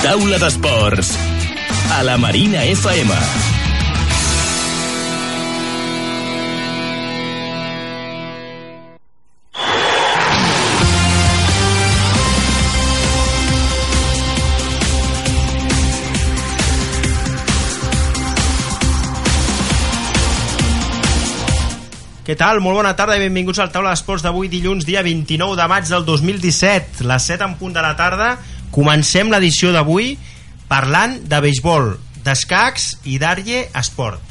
[0.00, 1.10] Taula d'Esports.
[1.92, 3.12] A la Marina FM.
[22.24, 22.62] Què tal?
[22.64, 26.08] Molt bona tarda i benvinguts al Taula d'Esports d'avui dilluns, dia 29 de maig del
[26.08, 27.04] 2017.
[27.04, 28.30] Les 7 en punt de la tarda.
[28.70, 30.14] Comencem l'edició d'avui
[30.70, 34.30] parlant de béisbol, d'escacs i d'Arlle Esport.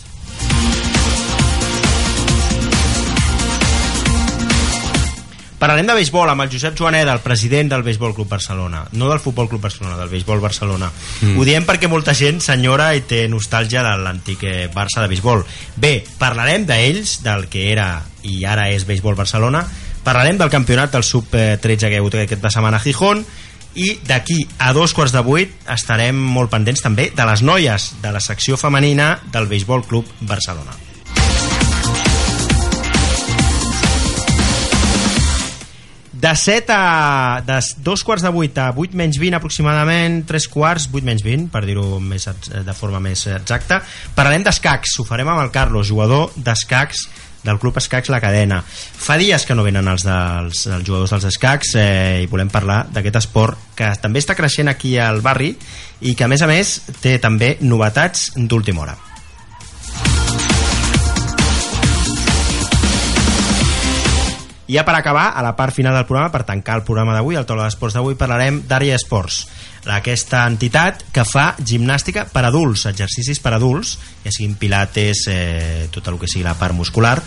[5.59, 8.85] Parlarem de béisbol amb el Josep Joaneda, el president del Béisbol Club Barcelona.
[8.93, 10.87] No del Futbol Club Barcelona, del Béisbol Barcelona.
[11.19, 11.35] Mm.
[11.35, 15.43] Ho diem perquè molta gent senyora i té nostàlgia de l'antic eh, Barça de béisbol.
[15.75, 17.89] Bé, parlarem d'ells, del que era
[18.23, 19.65] i ara és Béisbol Barcelona.
[20.07, 23.25] Parlarem del campionat del Sub-13 que ha hagut aquesta setmana a Gijón
[23.75, 28.13] i d'aquí a dos quarts de vuit estarem molt pendents també de les noies de
[28.13, 30.89] la secció femenina del Béisbol Club Barcelona.
[36.19, 40.89] de 7 a de dos quarts de 8 a 8 menys 20 aproximadament 3 quarts,
[40.91, 43.79] 8 menys 20 per dir-ho més de forma més exacta
[44.17, 47.07] parlarem d'escacs, ho farem amb el Carlos jugador d'escacs
[47.43, 48.61] del Club Escacs La Cadena.
[48.65, 52.85] Fa dies que no venen els, dels, els jugadors dels escacs eh, i volem parlar
[52.93, 55.53] d'aquest esport que també està creixent aquí al barri
[56.01, 58.97] i que a més a més té també novetats d'última hora.
[64.69, 67.33] I ja per acabar, a la part final del programa, per tancar el programa d'avui,
[67.39, 69.39] el taula d'esports d'avui, parlarem d'Àrea Esports,
[69.87, 76.07] aquesta entitat que fa gimnàstica per adults, exercicis per adults, ja siguin pilates, eh, tot
[76.07, 77.17] el que sigui la part muscular.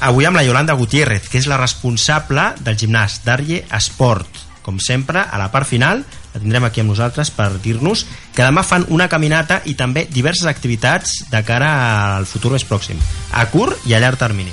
[0.00, 4.44] Avui amb la Yolanda Gutiérrez, que és la responsable del gimnàs d'Àrea Esport.
[4.66, 6.02] Com sempre, a la part final,
[6.34, 10.50] la tindrem aquí amb nosaltres per dir-nos que demà fan una caminata i també diverses
[10.50, 11.70] activitats de cara
[12.18, 13.00] al futur més pròxim,
[13.32, 14.52] a curt i a llarg termini.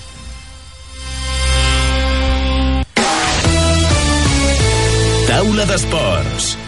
[5.28, 6.63] Taula d'Esports.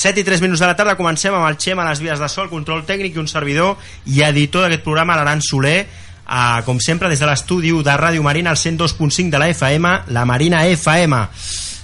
[0.00, 2.28] Set i 3 minuts de la tarda comencem amb el Xem a les vies de
[2.32, 3.76] sol, control tècnic i un servidor
[4.08, 8.54] i editor d'aquest programa, l'Aran Soler, eh, com sempre des de l'estudi de Ràdio Marina
[8.54, 11.18] al 102.5 de la FM, la Marina FM.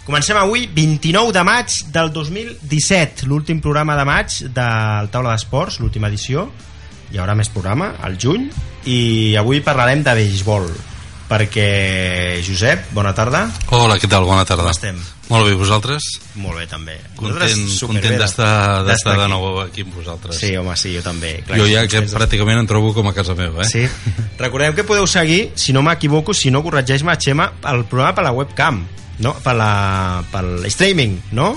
[0.06, 6.08] Comencem avui 29 de maig del 2017, l'últim programa de maig del Taula d'Esports, l'última
[6.08, 6.46] edició.
[7.12, 8.48] Hi haurà més programa, al juny,
[8.88, 10.70] i avui parlarem de béisbol
[11.28, 14.24] perquè Josep, bona tarda Hola, què tal?
[14.24, 15.04] Bona tarda Com estem?
[15.26, 16.04] Molt bé, vosaltres?
[16.38, 21.02] Molt bé, també Content, content d'estar de nou aquí amb vosaltres Sí, home, sí, jo
[21.02, 23.70] també Clar, Jo ja que pràcticament em trobo com a casa meva eh?
[23.70, 23.86] Sí,
[24.44, 28.36] recordeu que podeu seguir si no m'equivoco, si no corregeix-me Xema, el programa per la
[28.36, 28.84] webcam
[29.18, 29.34] no?
[29.42, 29.70] per, la,
[30.30, 31.54] per streaming, no?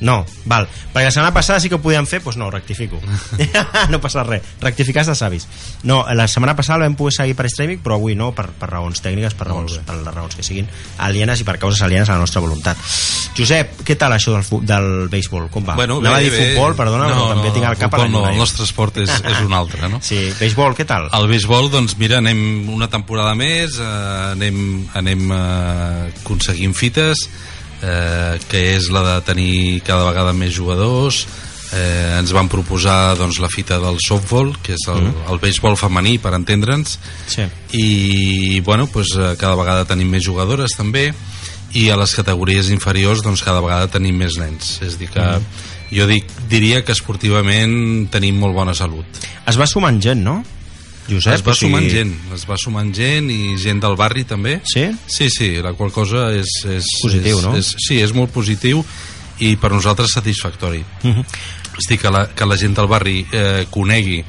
[0.00, 0.66] No, val.
[0.92, 2.98] Perquè la setmana passada sí que ho podíem fer, doncs no, rectifico.
[3.92, 4.42] no passa res.
[4.60, 5.46] Rectificar de savis.
[5.84, 9.02] No, la setmana passada vam poder seguir per streaming, però avui no, per, per raons
[9.04, 10.68] tècniques, per, raons, per les raons que siguin
[11.04, 12.80] alienes i per causes alienes a la nostra voluntat.
[13.34, 15.48] Josep, què tal això del, del béisbol?
[15.52, 15.78] Com va?
[15.78, 16.44] Bueno, Anava bé, a dir bé.
[16.50, 19.00] futbol, perdona, no, però també no, tinc el cap a la no, el nostre esport
[19.02, 20.00] és, és un altre, no?
[20.04, 21.08] Sí, béisbol, què tal?
[21.16, 23.90] El béisbol, doncs mira, anem una temporada més, eh,
[24.34, 24.60] anem,
[25.00, 27.26] anem eh, aconseguint fites,
[27.84, 31.24] eh, que és la de tenir cada vegada més jugadors
[31.74, 35.26] eh, ens van proposar doncs, la fita del softball que és el, mm.
[35.32, 36.98] el béisbol femení per entendre'ns
[37.30, 37.46] sí.
[37.76, 41.10] i bueno, pues, eh, cada vegada tenim més jugadores també
[41.74, 45.62] i a les categories inferiors doncs, cada vegada tenim més nens és dir que mm.
[45.94, 50.40] jo dic, diria que esportivament tenim molt bona salut es va sumant gent, no?
[51.08, 54.58] Josep, es va sumant gent, es va sumant gent i gent del barri també.
[54.68, 54.86] Sí?
[55.06, 56.62] Sí, sí, la qual cosa és...
[56.64, 57.52] és Positiu, és, no?
[57.60, 58.80] És, sí, és molt positiu
[59.44, 60.84] i per nosaltres satisfactori.
[61.02, 61.24] Uh -huh.
[61.78, 64.22] És dir, que la, que la gent del barri eh, conegui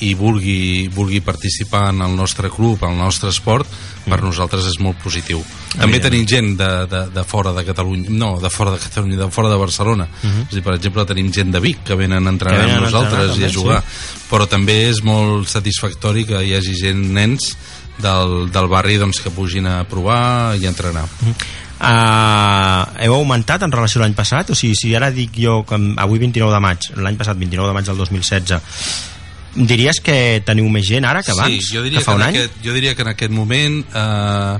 [0.00, 3.66] i vulgui, vulgui participar en el nostre club, en el nostre esport,
[4.06, 5.42] per nosaltres és molt positiu.
[5.74, 9.30] També tenim gent de, de, de fora de Catalunya, no, de fora de Catalunya, de
[9.34, 10.08] fora de Barcelona.
[10.10, 10.46] Uh -huh.
[10.48, 12.88] És dir, per exemple, tenim gent de Vic que venen a entrenar venen amb a
[12.88, 13.82] entrenar, nosaltres i a jugar.
[14.30, 17.56] Però també és molt satisfactori que hi hagi gent, nens,
[18.00, 21.06] del, del barri doncs, que pugin a provar i a entrenar.
[21.80, 24.50] Uh, heu augmentat en relació a l'any passat?
[24.52, 27.76] O sigui, si ara dic jo que avui 29 de maig, l'any passat 29 de
[27.76, 28.60] maig del 2016,
[29.54, 31.50] Diries que teniu més gent ara que abans?
[31.50, 32.36] Sí, jo diria que fa que, un any?
[32.36, 34.58] aquest, jo diria que en aquest moment eh,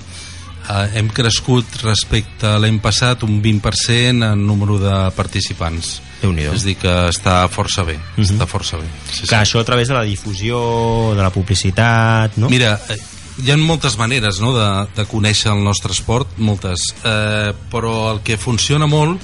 [0.69, 6.01] eh, hem crescut respecte a l'any passat un 20% en número de participants.
[6.21, 7.95] És a dir, que està força bé.
[8.17, 8.27] Mhm.
[8.27, 8.89] Està força bé.
[9.11, 12.51] Sí, Que això a través de la difusió, de la publicitat, no?
[12.51, 12.99] Mira, eh,
[13.41, 18.21] hi ha moltes maneres no, de, de conèixer el nostre esport, moltes, eh, però el
[18.27, 19.23] que funciona molt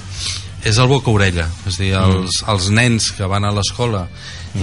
[0.65, 2.49] és el boca-orella, és a dir, els, Mm.
[2.51, 4.07] els nens que van a l'escola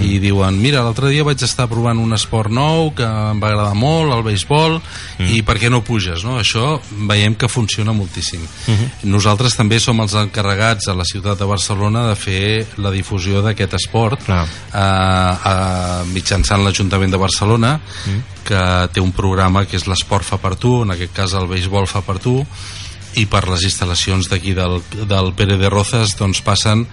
[0.03, 3.75] i diuen, mira, l'altre dia vaig estar provant un esport nou que em va agradar
[3.75, 4.81] molt, el béisbol,
[5.17, 5.29] Mm.
[5.31, 6.23] i per què no puges?
[6.25, 6.37] No?
[6.39, 8.41] Això veiem que funciona moltíssim.
[8.67, 9.03] Mm-hmm.
[9.07, 13.73] Nosaltres també som els encarregats a la ciutat de Barcelona de fer la difusió d'aquest
[13.79, 14.43] esport Clar.
[14.73, 18.19] eh, eh, mitjançant l'Ajuntament de Barcelona Mm.
[18.43, 21.87] que té un programa que és l'esport fa per tu en aquest cas el béisbol
[21.87, 22.45] fa per tu
[23.15, 26.85] i per les instal·lacions d'aquí del, del Pere de Rozas doncs passen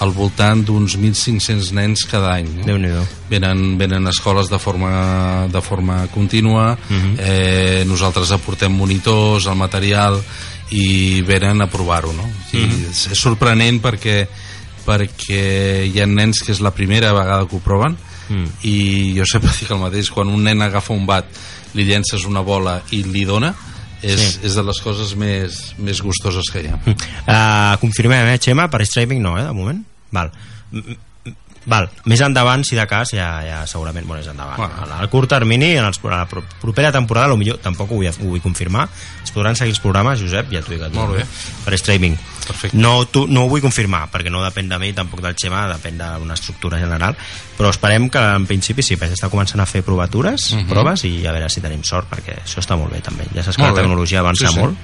[0.00, 2.64] al voltant d'uns 1.500 nens cada any no?
[2.66, 3.04] Déu-n'hi-do.
[3.30, 7.14] venen, venen a escoles de forma, de forma contínua Mhm.
[7.18, 10.20] eh, nosaltres aportem monitors, el material
[10.70, 12.28] i venen a provar-ho no?
[12.52, 12.90] I Mhm.
[12.90, 14.26] és, és sorprenent perquè
[14.86, 17.96] perquè hi ha nens que és la primera vegada que ho proven
[18.28, 18.46] Mm.
[18.66, 21.26] i jo sempre dic el mateix quan un nen agafa un bat
[21.74, 23.54] li llences una bola i li dona
[24.02, 24.38] és, Sí.
[24.46, 26.78] és de les coses més, més gustoses que hi ha
[27.26, 28.68] Uh, confirmem, eh, Xema?
[28.70, 29.82] Per streaming no, eh, de moment?
[30.12, 30.30] Val.
[31.66, 34.56] Val, més endavant, si de cas, ja, ja segurament, bueno, és endavant.
[34.56, 34.72] Bueno.
[34.78, 34.94] Bueno.
[35.02, 38.28] Al curt termini, en els, a la pro- propera temporada, millor tampoc ho vull, ho
[38.30, 38.88] vull confirmar,
[39.24, 40.88] es podran seguir els programes, Josep, ja t'ho dic a.
[40.94, 41.24] Molt bé.
[41.64, 42.16] Per streaming.
[42.46, 42.78] Perfecte.
[42.78, 45.98] No, tu, no ho vull confirmar, perquè no depèn de mi, tampoc del Xema, depèn
[45.98, 47.16] d'una estructura general,
[47.58, 50.68] però esperem que en principi sí, perquè està començant a fer provatures, Mhm.
[50.70, 53.24] proves, i a veure si tenim sort, perquè això està molt bé també.
[53.34, 53.82] Ja saps que Molt la bé.
[53.82, 54.60] tecnologia avança Sí, sí.
[54.60, 54.76] molt,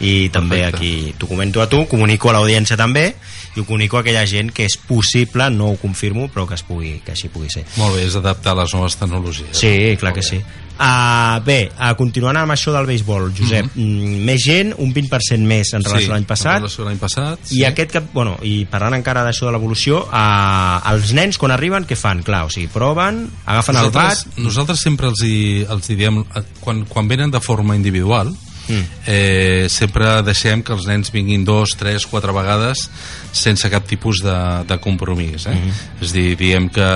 [0.00, 0.76] i també Perfecte.
[0.76, 3.12] aquí t'ho comento a tu, comunico a l'audiència també
[3.54, 6.64] i ho comunico a aquella gent que és possible, no ho confirmo, però que, es
[6.66, 7.64] pugui, que així pugui ser.
[7.78, 10.40] molt bé, és adaptar a les noves tecnologies Sí, clar que sí.
[10.74, 15.70] Uh, bé, uh, continuant amb això del béisbol, Josep, mm més gent, un 20% més
[15.76, 18.64] en relació sí, a l'any passat, relació a l'any passat i aquest cap, bueno, i
[18.70, 22.24] parlant encara d'això de l'evolució, uh, els nens quan arriben què fan?
[22.26, 26.24] Clar, o sigui, proven, agafen el bat, nosaltres, nosaltres sempre els hi, els hi diem
[26.24, 28.34] eh, quan, quan venen de forma individual
[28.68, 28.84] Mm.
[29.06, 32.88] eh, sempre deixem que els nens vinguin dos, tres, quatre vegades
[33.32, 35.52] sense cap tipus de, de compromís eh?
[35.52, 36.00] Mm-hmm.
[36.00, 36.86] és a dir, diem que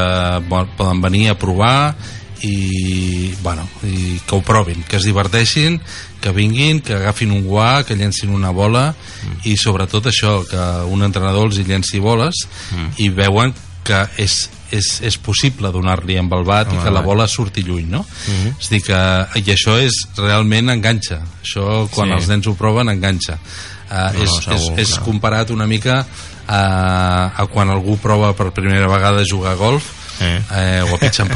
[0.49, 1.95] bon, poden venir a provar
[2.41, 5.81] i, bueno, i que ho provin, que es diverteixin,
[6.23, 9.41] que vinguin, que agafin un guà, que llencin una bola Mm.
[9.51, 12.93] i sobretot això, que un entrenador els hi llenci boles Mm.
[13.03, 17.01] i veuen que és, és, és possible donar-li amb el bat Amb i que la
[17.01, 18.05] bola surti lluny, no?
[18.27, 18.55] Mhm.
[18.61, 19.01] És a dir que,
[19.41, 22.15] i això és realment enganxa això quan Sí.
[22.15, 25.05] els nens ho proven enganxa uh, No, és, no, segur, és, és clar.
[25.05, 26.07] comparat una mica
[26.47, 29.85] a, a quan algú prova per primera vegada jugar a golf
[30.21, 30.43] Eh.
[30.51, 31.21] eh, o a pitch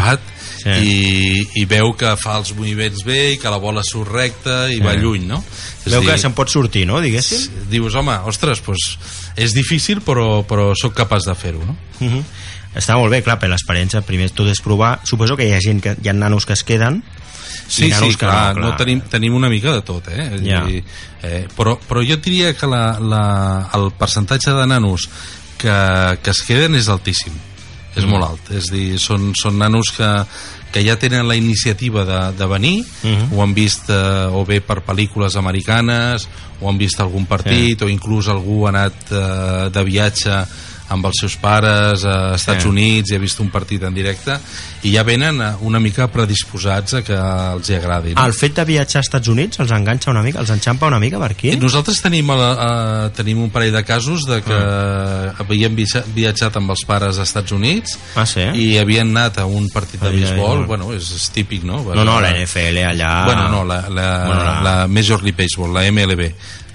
[0.63, 0.71] Sí.
[0.71, 4.79] i, i veu que fa els moviments bé i que la bola surt recta i
[4.79, 5.01] va Eh.
[5.03, 5.43] lluny, no?
[5.85, 7.49] És veu dir, que se'n pot sortir, no?, diguéssim.
[7.69, 8.79] dius, home, ostres, pues,
[9.35, 11.75] és difícil però, però sóc capaç de fer-ho, no?
[12.01, 12.23] Uh -huh.
[12.75, 15.81] Està molt bé, clar, per l'experiència primer tot és provar, suposo que hi ha gent
[15.85, 17.03] que hi ha nanos que es queden
[17.69, 18.79] Sí, i sí, clar, no, no, clar.
[18.81, 20.31] tenim, tenim una mica de tot, eh?
[20.45, 20.65] Ja.
[20.67, 20.83] dir,
[21.23, 23.23] eh però, però jo diria que la, la,
[23.77, 25.09] el percentatge de nanos
[25.59, 27.33] que, que es queden és altíssim,
[27.95, 28.09] és Mm.
[28.11, 30.09] molt alt, és dir, són, són nanos que,
[30.73, 33.33] que ja tenen la iniciativa de, de venir, Mhm.
[33.37, 36.29] ho han vist eh, o bé per pel·lícules americanes,
[36.61, 40.43] o han vist algun partit, o inclús algú ha anat eh, de viatge
[40.93, 42.69] amb els seus pares a Estats Sí.
[42.69, 44.37] Units i ha vist un partit en directe
[44.83, 48.15] i ja venen eh, una mica predisposats a que els hi agradi.
[48.15, 48.25] no?
[48.27, 51.19] El fet de viatjar als Estats Units els enganxa una mica, els enxampa una mica
[51.19, 51.51] per aquí?
[51.53, 52.71] I Nosaltres tenim, a, a,
[53.17, 55.35] tenim un parell de casos de que Ah.
[55.39, 58.41] havíem viatja- viatjat amb els pares als Estats Units Ah, sí?
[58.55, 61.83] i havien anat a un partit de béisbol, bueno, és, és típic, no?
[61.95, 63.25] No, no, la NFL allà...
[63.25, 66.33] Bueno, no, la, la, Bueno, la- la Major League Baseball, la MLB.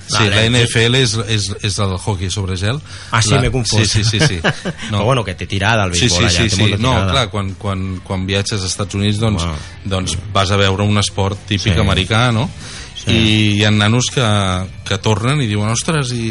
[0.07, 0.49] Sí, Vale, la sí.
[0.63, 2.79] NFL és, és, és el hockey sobre gel.
[3.11, 3.83] Ah, sí, la, m'he confós.
[3.89, 4.19] Sí, sí, sí.
[4.25, 4.39] sí.
[4.91, 4.99] No.
[4.99, 6.61] Però bueno, que té tirada el Sí, béisbol sí, allà, sí, té sí.
[6.61, 7.11] molta No, tirada.
[7.11, 9.55] clar, quan, quan, quan viatges als Estats Units doncs, Wow.
[9.83, 11.79] doncs vas a veure un esport típic Sí.
[11.79, 12.49] americà, no?
[13.07, 13.15] Sí.
[13.17, 14.23] I hi ha nanos que,
[14.83, 16.27] que tornen i diuen, ostres, i,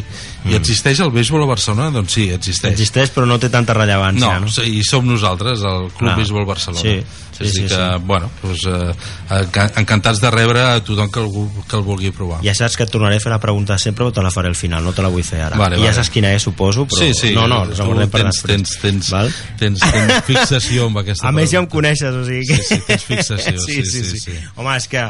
[0.51, 1.91] i existeix el béisbol a Barcelona?
[1.95, 2.75] Doncs sí, existeix.
[2.75, 2.77] Mm.
[2.77, 4.65] Existeix però no té tanta rellevància, No, no?
[4.69, 6.17] i som nosaltres, el Club Clar.
[6.21, 6.83] Béisbol Barcelona.
[6.85, 6.99] Sí,
[7.33, 8.03] sí, és a sí, que, sí.
[8.05, 8.95] bueno, doncs, eh,
[9.41, 11.31] enca- encantats de rebre a tothom que el,
[11.69, 12.43] que el vulgui provar.
[12.45, 14.57] Ja saps que et tornaré a fer la pregunta sempre però te la faré al
[14.57, 15.57] final, no te la vull fer ara.
[15.57, 15.97] Vale, I ja vale.
[16.03, 17.01] saps quina és, suposo, però...
[17.03, 17.33] Sí, sí.
[17.37, 19.33] No, no, tu guardem per tens, tens, tens, Val?
[19.61, 21.77] tens, tens fixació amb aquesta A més ja em pregunta.
[21.81, 22.61] coneixes, o sigui que...
[22.63, 24.39] Sí, sí, tens fixació, sí, sí, sí, sí, sí, sí.
[24.57, 25.05] Home, és que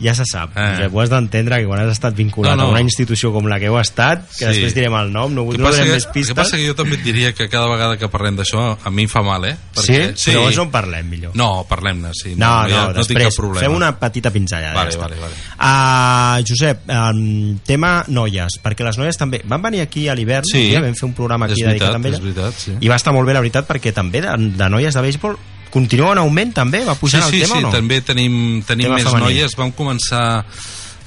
[0.00, 0.56] ja se sap.
[0.56, 0.84] Eh.
[0.84, 0.88] Eh.
[0.92, 2.68] Ho has d'entendre que quan has estat vinculat No, no.
[2.68, 4.44] a una institució com la que heu estat, que Sí.
[4.46, 6.28] després direm el nom, no, El no donem més el pistes.
[6.34, 9.02] que passa que jo també et diria que cada vegada que parlem d'això a mi
[9.04, 9.56] em fa mal, eh?
[9.76, 9.92] Sí?
[9.92, 11.36] Però llavors on parlem millor?
[11.36, 12.34] No, parlem-ne, sí.
[12.36, 13.60] No, no, ja, no no tinc cap després problema.
[13.60, 14.74] fem una petita pinzellada.
[14.74, 15.34] Vale, ja vale, vale.
[15.60, 20.64] Uh, Josep, um, tema noies, perquè les noies també van venir aquí a l'hivern, Sí.
[20.64, 22.72] un dia vam fer un programa aquí És dedicat veritat, amb ella, és veritat, sí.
[22.80, 25.36] i va estar molt bé, la veritat, perquè també de, de noies de béisbol
[25.70, 27.72] continua en augment també, va Sí, pujant sí, el tema sí, o no?
[27.74, 29.24] també tenim, tenim Tema més femení.
[29.26, 29.56] noies.
[29.56, 30.44] Vam començar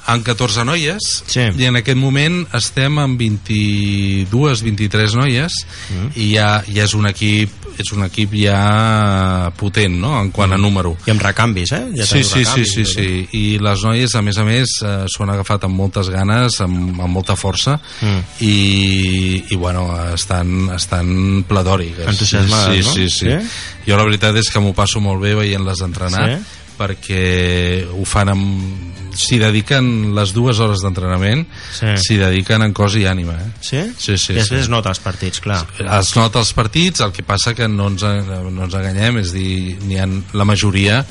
[0.06, 1.40] amb 14 noies Sí.
[1.58, 5.54] i en aquest moment estem amb 22, 23 noies
[5.90, 6.10] Mm.
[6.16, 10.12] i ja, ja és un equip és un equip ja potent no?
[10.22, 11.88] en quant a número I amb recanvis, eh?
[11.98, 13.28] Ja Sí, sí, sí, recanvis, sí, sí.
[13.34, 17.00] I les noies, a més a més, eh, s'ho han agafat amb moltes ganes, amb,
[17.02, 18.20] amb molta força, Mm.
[18.46, 22.08] i, i bueno, estan, estan pletòriques.
[22.08, 22.94] Entusiasmades, sí, no?
[22.94, 23.32] sí, sí, Sí?
[23.42, 23.90] sí.
[23.92, 26.44] Jo la veritat és que m'ho passo molt bé veient-les entrenar, Sí?
[26.78, 28.90] Perquè ho fan amb...
[29.14, 31.44] S'hi dediquen les dues hores d'entrenament,
[31.78, 31.92] Sí.
[32.02, 33.52] s'hi dediquen en cos i ànima, eh?
[33.62, 33.82] Sí?
[33.94, 34.64] Sí, sí, I després sí.
[34.66, 35.60] es nota els partits, clar.
[36.00, 39.78] es nota els partits, el que passa que no ens, no ens enganyem, és dir,
[40.02, 41.04] ha, la majoria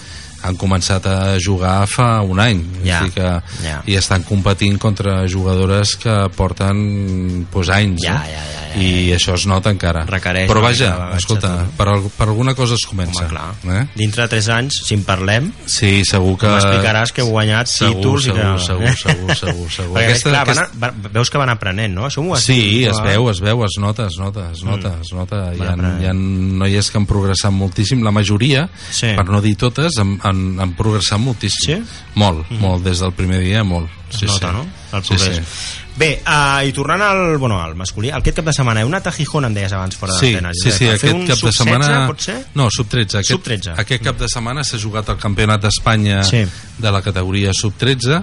[0.43, 3.29] han començat a jugar fa un any Ja, és dir que,
[3.65, 3.81] ja.
[3.87, 8.25] i estan competint contra jugadores que porten pues, anys Ja, no?
[8.27, 12.07] ja, ja, ja, i això es nota encara Requereix però vaja, bagatge, escolta per, al-
[12.17, 13.81] per alguna cosa es comença Home, clar.
[13.83, 13.83] eh?
[13.95, 17.99] Dintre de 3 anys, si en parlem, sí, segur que m'explicaràs que heu guanyat segur,
[18.01, 18.65] títols segur, i que...
[18.65, 19.95] segur, segur, segur, segur.
[19.99, 22.07] Perquè, Aquesta- clar, aquesta- van a, veus que van aprenent, no?
[22.09, 25.03] Això Sí, dit, es veu, es veu, es nota, es nota, es nota, Mm.
[25.03, 25.41] es nota.
[25.55, 29.13] Hi ha, hi ha noies que han progressat moltíssim, la majoria, Sí.
[29.17, 31.85] per no dir totes, han, han, han progressat moltíssim.
[31.85, 32.03] Sí?
[32.19, 33.89] Molt, molt, des del primer dia, molt.
[34.13, 34.57] Es nota, sí.
[34.59, 34.67] no?
[34.99, 35.37] El Sí, progrés.
[35.39, 35.79] sí.
[35.97, 39.13] Bé, uh, i tornant al, bueno, al masculí, aquest cap de setmana heu anat a
[39.13, 40.53] Gijón, em deies abans, fora Sí, d'antena.
[40.57, 42.07] sí, sí, a aquest cap de sub-16, setmana...
[42.09, 42.37] pot ser?
[42.57, 43.19] No, sub-13.
[43.21, 43.75] Aquest, Sub-13.
[43.81, 46.47] Aquest cap de setmana s'ha jugat el campionat d'Espanya Sí.
[46.79, 48.23] de la categoria sub-13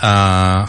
[0.00, 0.12] a,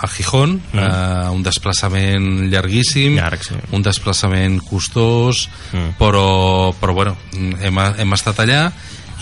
[0.01, 0.79] a Gijón, mm.
[0.79, 3.55] uh, un desplaçament llarguíssim, Llarg, sí.
[3.75, 5.91] un desplaçament costós, Mm.
[5.99, 7.17] però, però bueno,
[7.61, 8.71] hem, hem estat allà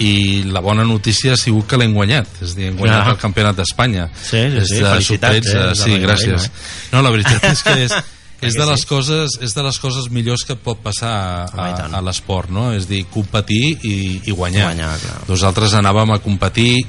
[0.04, 3.12] i la bona notícia ha sigut que l'hem guanyat és a dir, hem guanyat Ah.
[3.16, 7.12] el campionat d'Espanya Sí, sí, sí, felicitats, sub-13, eh, de sí, gràcies Marina, no, la
[7.16, 7.96] veritat és que és,
[8.48, 11.94] és de les coses és de les coses millors que pot passar tant.
[11.94, 12.72] a, a l'esport no?
[12.77, 14.68] és dir, competir i, i guanyar.
[14.72, 15.18] Guanyar, clar.
[15.27, 16.86] nosaltres anàvem a competir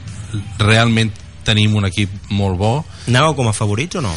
[0.58, 1.10] realment
[1.48, 2.72] tenim un equip molt bo
[3.08, 4.12] Anàveu com a favorits o no?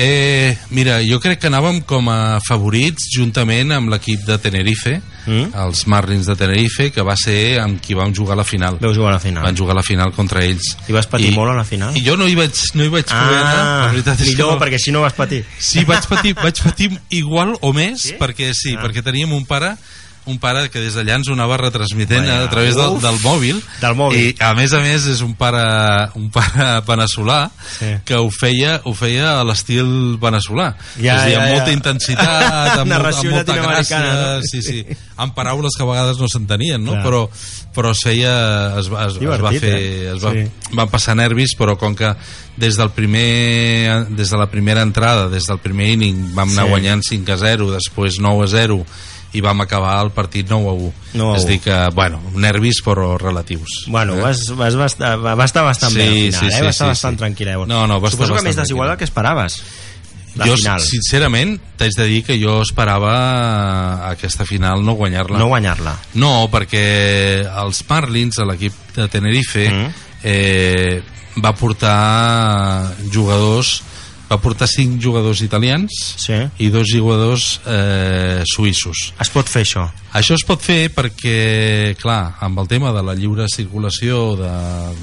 [0.00, 5.50] Eh, mira, jo crec que anàvem com a favorits juntament amb l'equip de Tenerife, Mm?
[5.60, 8.78] els Marlins de Tenerife, que va ser amb qui vam jugar a la final.
[8.80, 9.42] Veu jugar a la final.
[9.44, 10.70] Van jugar a la final contra ells.
[10.88, 11.96] I vas patir molt a la final?
[11.98, 14.48] I jo no hi vaig, no hi vaig poder anar, la veritat és Ah, millor,
[14.48, 14.60] que no.
[14.64, 15.44] perquè si no vas patir.
[15.58, 18.14] Sí, vaig patir, vaig patir igual o més, Sí?
[18.18, 18.82] perquè sí, Ah.
[18.86, 19.74] perquè teníem un pare
[20.28, 23.62] un pare que des d'allà ens ho anava retransmitent Vaja, a través del, del mòbil
[23.80, 24.18] Del mòbil.
[24.20, 25.62] i a més a més és un pare
[26.14, 27.90] un pare veneçolà Sí.
[28.04, 31.54] que ho feia, ho feia a l'estil veneçolà Ja, és a dir, amb ja, ja.
[31.56, 34.42] molta intensitat amb, Narració amb molta gràcia no?
[34.42, 34.84] sí, sí,
[35.16, 36.92] amb paraules que a vegades no s'entenien no?
[36.98, 37.04] Clar.
[37.04, 37.22] però,
[37.74, 38.34] però es feia
[38.78, 40.12] es, va- es, es va fer eh?
[40.16, 40.44] es va, Sí.
[40.76, 42.14] van passar nervis però com que
[42.58, 46.70] des del primer des de la primera entrada, des del primer inning vam anar Sí.
[46.70, 48.80] guanyant 5 a 0 després 9 a 0
[49.36, 51.48] i vam acabar el partit 9 a 1 9 a és 1.
[51.50, 54.20] dir que, bueno, nervis però relatius Bueno, Eh?
[54.22, 56.50] vas, vas, bastar, va estar bastant Sí, bé al final, sí, eh?
[56.56, 57.24] sí, va estar sí, bastant sí.
[57.24, 57.52] tranquil·la.
[57.52, 57.66] eh?
[57.66, 59.62] No, no, va Suposo que més desigual del que esperaves.
[60.38, 60.80] La jo, final.
[60.80, 65.38] sincerament, t'haig de dir que jo esperava aquesta final no guanyar-la.
[65.40, 65.96] No guanyar-la.
[66.14, 69.88] No, perquè els Marlins, a l'equip de Tenerife, Mm.
[70.22, 71.02] eh,
[71.44, 73.82] va portar jugadors
[74.28, 76.36] va portar cinc jugadors italians Sí.
[76.58, 79.12] i dos jugadors eh, suïssos.
[79.20, 79.86] Es pot fer això.
[80.18, 84.50] Això es pot fer perquè, clar, amb el tema de la lliure circulació de,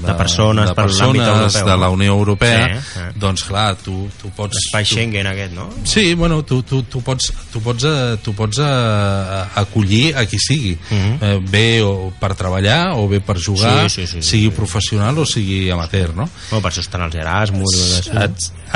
[0.02, 3.94] De persones de, per l'àmbit persones europeu, de la Unió Europea, Sí, doncs clar, tu,
[4.20, 4.56] tu pots...
[4.58, 5.68] L'espai Schengen aquest, no?
[5.88, 10.38] Sí, bueno, tu, tu, tu pots, tu pots, eh, tu pots eh, acollir a qui
[10.42, 11.16] sigui, Mhm.
[11.22, 14.56] eh, bé o per treballar o bé per jugar, Sí, sí, sí, sí, sigui sí.
[14.56, 16.28] professional o sigui amateur, no?
[16.50, 18.10] Bueno, per això estan els Erasmus...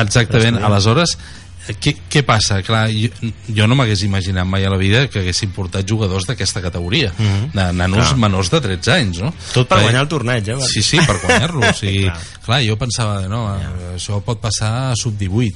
[0.00, 1.16] Exactament, aleshores
[1.78, 2.62] què, què passa?
[2.62, 3.08] Clar, jo,
[3.48, 7.50] jo no m'hagués imaginat mai a la vida que haguessin portat jugadors d'aquesta categoria Mhm.
[7.52, 8.16] de nanos Clar.
[8.18, 9.34] menors de 13 anys no?
[9.52, 10.56] Tot per Perquè- guanyar el torneig, eh?
[10.66, 12.18] Sí, sí, per guanyar-lo o sigui, Clar.
[12.44, 12.62] clar.
[12.64, 15.54] jo pensava no, eh, això pot passar a sub-18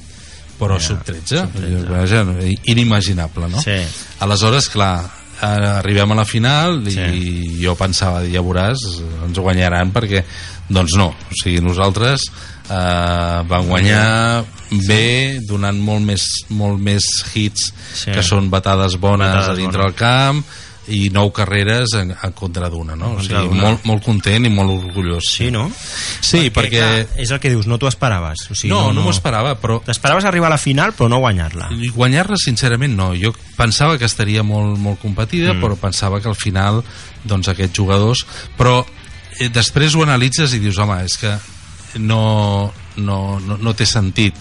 [0.59, 1.89] però Ja, sub-13 sub-13.
[1.89, 2.25] vaja,
[2.63, 3.61] inimaginable no?
[3.61, 3.75] Sí.
[4.19, 5.03] aleshores clar
[5.41, 7.57] arribem a la final i Sí.
[7.61, 8.79] jo pensava, ja veuràs
[9.27, 10.23] ens guanyaran perquè,
[10.69, 12.21] doncs no o sigui, nosaltres
[12.69, 17.05] eh, vam guanyar bé donant molt més, molt més
[17.35, 18.11] hits Sí.
[18.11, 19.95] que són batades bones Batades a dintre bones.
[19.95, 20.43] del camp
[20.87, 23.15] i nou carreres en, en contra d'una no?
[23.17, 25.63] o sigui, molt, molt content i molt orgullós Sí, no?
[26.21, 28.43] sí perquè, clar, és el que dius, no t'ho esperaves.
[28.51, 31.71] O sigui, no, no, m'ho esperava però T'esperaves arribar a la final però no guanyar-la.
[31.95, 35.61] Guanyar-la sincerament no jo pensava que estaria molt, molt competida mm.
[35.63, 36.83] però pensava que al final
[37.23, 38.21] doncs aquests jugadors
[38.57, 38.83] però
[39.39, 41.33] eh, després ho analitzes i dius home és que
[41.97, 44.35] no, no, no, no té sentit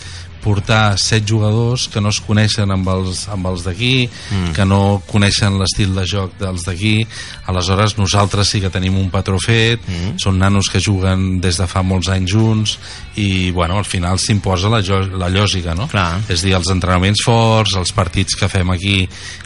[0.45, 4.53] portar set jugadors que no es coneixen amb els, amb els d'aquí, mm.
[4.57, 6.97] que no coneixen l'estil de joc dels d'aquí,
[7.51, 10.19] aleshores nosaltres sí que tenim un patró fet, mm.
[10.23, 12.77] són nanos que juguen des de fa molts anys junts
[13.21, 14.83] i bueno, al final s'imposa la,
[15.19, 15.89] la lògica, no?
[15.89, 16.21] Clar.
[16.29, 19.05] És dir, els entrenaments forts, els partits que fem aquí,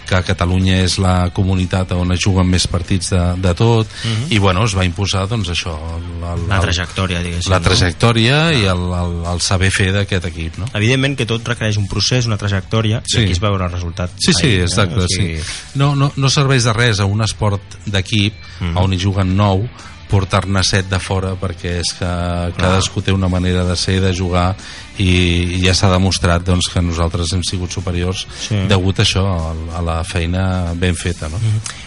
[0.08, 3.90] que Catalunya és la comunitat on es juguen més partits de, de tot,
[4.32, 7.52] i bueno, es va imposar doncs això, el, el, La el- trajectòria, diguéssim.
[7.52, 7.66] la no?
[7.68, 10.70] trajectòria i el, el, el saber fer d'aquest equip, no?
[10.88, 13.20] Evidentment que tot requereix un procés, una trajectòria, Sí.
[13.20, 14.10] i aquí es veurà el resultat.
[14.18, 14.64] Sí, sí, ahir, eh?
[14.64, 15.44] exacte, O sigui, sí.
[15.76, 18.76] No, no, no serveix de res a un esport d'equip Mhm.
[18.76, 19.68] on hi juguen nou
[20.08, 22.08] portar-ne set de fora perquè és que
[22.56, 24.56] cadascú té una manera de ser, de jugar
[24.96, 28.56] i, i ja s'ha demostrat doncs, que nosaltres hem sigut superiors Sí.
[28.66, 31.36] degut a això, a, a la feina ben feta no?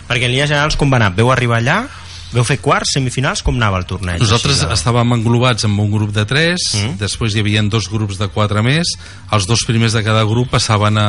[0.08, 1.15] Perquè en línies generals com va anar?
[1.15, 1.88] Veu arribar allà,
[2.34, 4.20] veu fer quarts, semifinals, com anava el torneig?
[4.22, 6.98] Nosaltres de- estàvem englobats amb un grup de 3, Mm.
[6.98, 8.88] després hi havia dos grups de 4 més,
[9.32, 11.08] els dos primers de cada grup passaven a,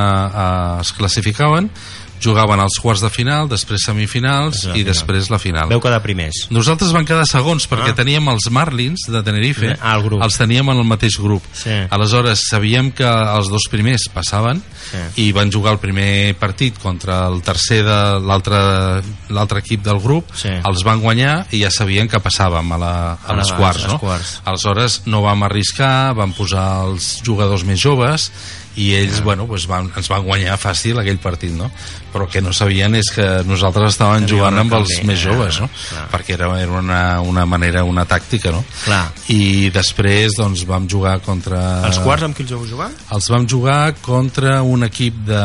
[0.77, 1.71] a es classificaven,
[2.23, 4.85] jugaven als quarts de final, després semifinals i final.
[4.85, 5.69] després la final.
[5.69, 6.47] Veu quedar primers.
[6.51, 7.95] Nosaltres vam quedar segons perquè Ah.
[7.95, 10.23] teníem els Marlins de Tenerife, Ah, el grup.
[10.23, 11.43] els teníem en el mateix grup.
[11.53, 11.71] Sí.
[11.91, 15.23] Aleshores sabíem que els dos primers passaven Sí.
[15.29, 18.21] i van jugar el primer partit contra el tercer de
[19.31, 20.49] l'altre equip del grup, Sí.
[20.49, 23.99] els van guanyar i ja sabien que passàvem a, la, a A les quarts, no?
[23.99, 24.41] quarts.
[24.45, 28.31] Aleshores no vam arriscar, vam posar els jugadors més joves
[28.77, 31.71] i ells, bueno, pues van, ens van guanyar fàcil aquell partit, no?
[32.13, 35.69] Però que no sabien és que nosaltres estàvem Tenia jugant amb els més joves, no?
[35.91, 36.07] clar.
[36.13, 38.65] Perquè era, era una, una manera, una tàctica, no?
[38.85, 39.03] Clar.
[39.33, 41.61] I després, doncs, vam jugar contra...
[41.89, 42.91] Els quarts amb qui els vau jugar?
[43.13, 45.43] Els vam jugar contra un equip de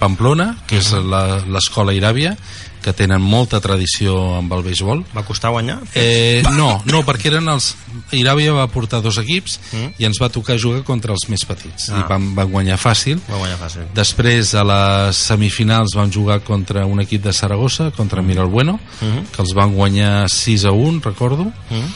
[0.00, 2.36] Pamplona, que és la- l'escola Iràbia,
[2.82, 5.04] que tenen molta tradició amb el béisbol.
[5.16, 5.78] Va costar guanyar?
[5.94, 7.74] Eh, no, no, perquè eren els...
[8.16, 9.92] Iràbia va portar dos equips Mm.
[10.02, 11.90] i ens va tocar jugar contra els més petits.
[11.90, 12.00] Ah.
[12.00, 13.20] I vam, van guanyar fàcil.
[13.30, 13.84] Va guanyar fàcil.
[13.94, 19.26] Després, a les semifinals, vam jugar contra un equip de Saragossa, contra Miralbueno, Mhm.
[19.34, 21.86] que els van guanyar 6 a 1, recordo, Mm?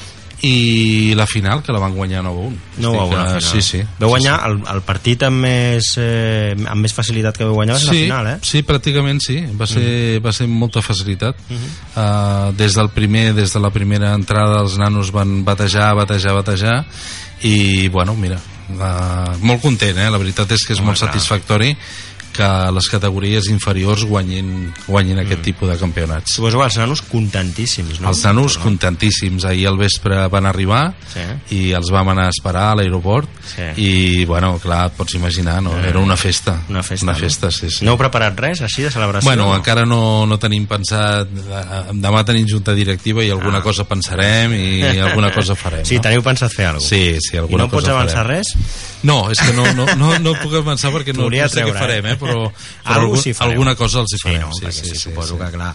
[0.45, 2.57] I la final, que la van guanyar 9 a 1.
[2.85, 3.43] No Estic, va una final.
[3.43, 3.79] Sí, sí.
[3.99, 4.51] Veu sí, guanyar sí.
[4.51, 8.03] el, el partit amb més, eh, amb més facilitat que veu guanyar va ser sí,
[8.03, 8.37] la final, eh?
[8.45, 9.39] Sí, pràcticament sí.
[9.57, 9.87] Va ser,
[10.25, 11.41] va ser molta facilitat.
[11.49, 11.77] Mhm.
[11.97, 16.79] uh, des del primer, des de la primera entrada, els nanos van batejar, batejar, batejar,
[17.43, 18.39] i, bueno, mira,
[18.77, 20.11] uh, molt content, eh?
[20.11, 21.13] La veritat és que és Home, molt clar.
[21.13, 21.73] satisfactori
[22.35, 26.35] que les categories inferiors guanyin, guanyin aquest tipus de campionats.
[26.35, 28.09] Suposo que els nanos contentíssims, no?
[28.11, 29.45] Els nanos contentíssims.
[29.45, 31.21] Ahir al vespre van arribar Sí.
[31.55, 33.63] i els vam anar a esperar a l'aeroport Sí.
[33.81, 35.79] i, bueno, clar, et pots imaginar, no?
[35.79, 36.61] Era una festa.
[36.69, 37.19] Una festa, Una no?
[37.19, 37.85] festa, sí, sí.
[37.85, 39.29] No heu preparat res, així, de celebració?
[39.29, 39.57] Bueno, no?
[39.57, 43.63] encara no, no tenim pensat eh, demà tenim junta directiva i alguna Ah.
[43.63, 46.03] cosa pensarem i alguna cosa farem Sí, no?
[46.03, 46.89] teniu pensat fer alguna cosa?
[46.97, 48.39] sí, sí, I alguna no pots cosa avançar farem.
[48.39, 48.47] res?
[49.05, 51.79] No, és que no, no, no, no puc avançar perquè no, no sé què treure,
[51.79, 52.17] farem, eh?
[52.25, 53.53] Però, però Algú algun, sí fareu.
[53.53, 54.41] alguna cosa els hi Sí, farem.
[54.49, 55.75] no, perquè sí, sí, suposo que, clar,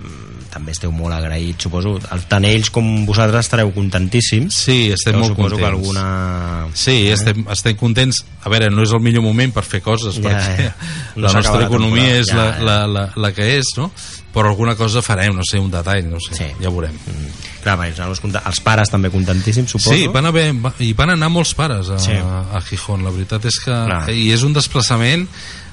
[0.00, 1.92] mm, també esteu molt agraïts, suposo.
[2.28, 4.54] Tant ells com vosaltres estareu contentíssims.
[4.64, 5.60] Sí, estem Però molt suposo contents.
[5.60, 6.68] que alguna...
[6.74, 8.24] Sí, estem, estem contents.
[8.42, 10.72] A veure, no és el millor moment per fer coses, Ja, perquè ja.
[11.14, 12.64] No la nostra economia és ja, la, ja.
[12.66, 13.92] la, la, la que és, no?
[14.34, 16.44] Però alguna cosa farem, no sé, un detall, no sé, Sí.
[16.62, 16.94] ja veurem.
[16.94, 17.30] Mm,
[17.62, 19.90] Clar, els, els pares també contentíssims, suposo.
[19.94, 22.12] Sí, van haver, va, i van anar molts pares a, Sí.
[22.14, 24.08] a Gijón, la veritat és que Clar.
[24.10, 25.28] i és un desplaçament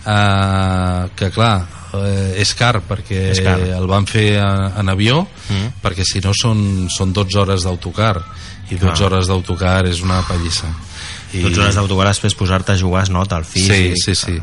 [0.08, 1.58] eh, que clar
[1.98, 3.58] eh, és car perquè És car.
[3.60, 5.80] el van fer en, en avió Mm.
[5.80, 8.17] perquè si no són, són 12 hores d'autocar
[8.70, 9.06] i 12 Clar.
[9.08, 10.67] hores d'autocar és una pallissa
[11.32, 11.39] I...
[11.39, 13.96] 12 hores d'autocar després posar-te a jugar es nota el Sí, físic.
[14.04, 14.36] sí, sí.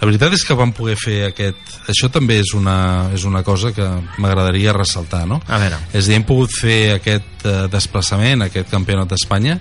[0.00, 1.58] La veritat és que vam poder fer aquest...
[1.90, 3.86] Això també és una, és una cosa que
[4.18, 5.40] m'agradaria ressaltar, no?
[5.46, 5.78] A veure.
[5.92, 9.58] És a dir, hem pogut fer aquest eh, desplaçament, aquest campionat d'Espanya,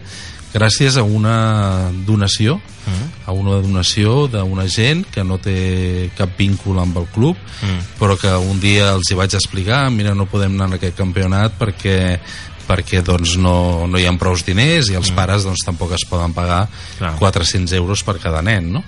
[0.53, 3.29] gràcies a una donació, Mm.
[3.29, 7.99] a una donació d'una gent que no té cap víncul amb el club, Mm.
[7.99, 11.53] però que un dia els hi vaig explicar, mira, no podem anar en aquest campionat
[11.59, 12.19] perquè
[12.67, 16.31] perquè doncs no, no hi ha prous diners i els pares doncs tampoc es poden
[16.31, 17.17] pagar Clar.
[17.19, 18.83] 400 euros per cada nen no?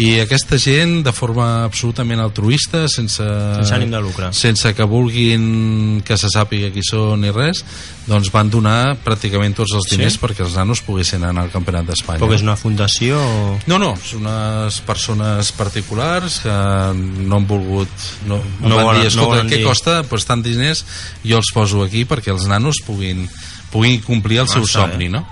[0.00, 4.30] I aquesta gent de forma absolutament altruista sense, Sense ànim de lucre.
[4.32, 7.60] sense que vulguin que se sàpiga qui són ni res
[8.08, 10.18] doncs van donar pràcticament tots els diners Sí?
[10.22, 13.58] perquè els nanos poguessin anar al Campionat d'Espanya Però és una fundació o...
[13.70, 16.56] no, no, són unes persones particulars que
[16.96, 17.88] no han volgut
[18.26, 19.66] no, No no van volen- dir, no escolta, volen què dir.
[19.66, 20.02] costa?
[20.08, 20.84] Pues tant diners
[21.22, 23.28] jo els poso aquí perquè els nanos puguin,
[23.70, 25.10] puguin complir el Ah, seu somni bé.
[25.18, 25.26] no?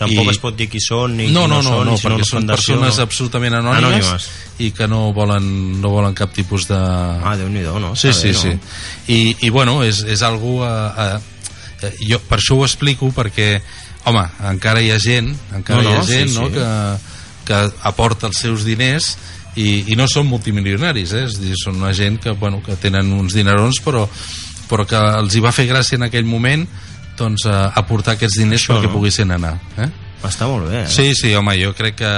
[0.00, 1.96] Tampoc I- es pot dir qui són ni no, qui no, no, no, són, no,
[1.98, 4.28] si perquè són persones absolutament anònimes, Anònimes.
[4.64, 5.50] i que no volen,
[5.82, 6.78] no volen cap tipus de...
[6.78, 7.92] Ah, Déu-n'hi-do, no?
[7.96, 8.54] Sí, sí, sí.
[8.56, 8.72] no?
[9.12, 13.50] I, i bueno, és, és algú a, a, a, jo per això ho explico perquè
[14.08, 16.54] home, encara hi ha gent encara No, hi ha no, sí, gent no, sí.
[16.56, 16.68] que,
[17.50, 17.60] que
[17.92, 19.12] aporta els seus diners
[19.60, 21.26] i, i no són multimilionaris eh?
[21.28, 24.06] és dir, són una gent que, bueno, que tenen uns dinerons però,
[24.70, 26.64] però que els hi va fer gràcia en aquell moment
[27.20, 28.96] doncs, a aportar aquests diners Això, perquè no?
[28.98, 29.90] poguessin anar eh?
[30.20, 30.88] Està molt bé, eh?
[30.92, 32.08] Sí, sí, home, jo crec que,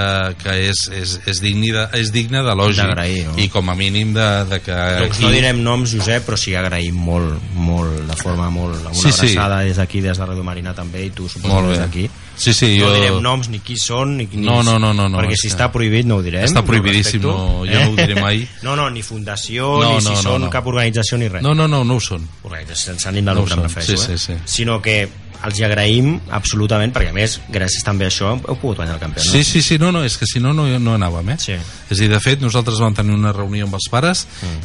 [0.41, 3.37] que és, és, és, digne de, és digne d'elogi no?
[3.39, 6.97] i com a mínim de, de que Doncs no direm noms, Josep, però sí agraïm
[6.99, 8.75] molt, molt, de forma molt...
[8.83, 9.29] Una Sí, sí.
[9.31, 12.09] abraçada des d'aquí, des de Radio Marina també, i tu suposo des d'aquí.
[12.35, 12.93] Sí, sí, No jo...
[12.95, 15.53] direm noms ni qui són ni, ni No, no, no, no, no, perquè si que-
[15.55, 18.47] està prohibit no ho direm Està no ho prohibidíssim, no, jo no ho diré mai.
[18.65, 20.49] no, no, ni fundació No, ni si no, no, són no.
[20.53, 22.25] cap organització ni res No, no, no, no ho són.
[22.43, 24.17] organització sense ànim de No ho lucre refereixo, sí, eh?
[24.17, 24.39] sí, sí.
[24.45, 25.03] sinó que
[25.43, 29.01] els hi agraïm absolutament perquè a més gràcies també a això heu pogut guanyar el
[29.01, 31.35] campionat Sí, sí, sí, no, no, és que si no, no, no anàvem, eh?
[31.37, 31.57] Sí.
[31.91, 34.21] És a dir, de fet, nosaltres vam tenir una reunió amb els pares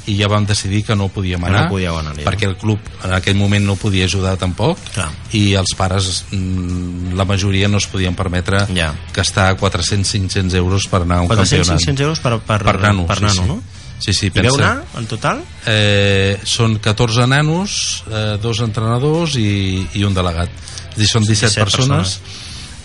[0.07, 1.45] i ja vam decidir que no podíem Mm.
[1.49, 4.79] Que no anar, podíeu anar-hi, perquè el club en aquell moment no podia ajudar tampoc
[4.95, 5.09] Clar.
[5.35, 8.93] i els pares, mm, la majoria no es podien permetre Ja.
[9.17, 11.81] gastar 400-500 euros per anar a un 400 campionat.
[11.83, 13.49] 500 euros per, per, per nano, per sí, nano sí.
[13.49, 13.59] no?
[13.99, 14.71] Sí, sí, I veu pensa.
[14.71, 15.41] anar en total?
[15.67, 20.53] Eh, són 14 nanos, eh, dos entrenadors i, i un delegat.
[20.93, 22.21] És dir, són 17, 17 persones,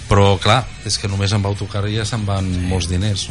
[0.10, 3.28] però clar, és que només amb autocar ja se'n van molts diners.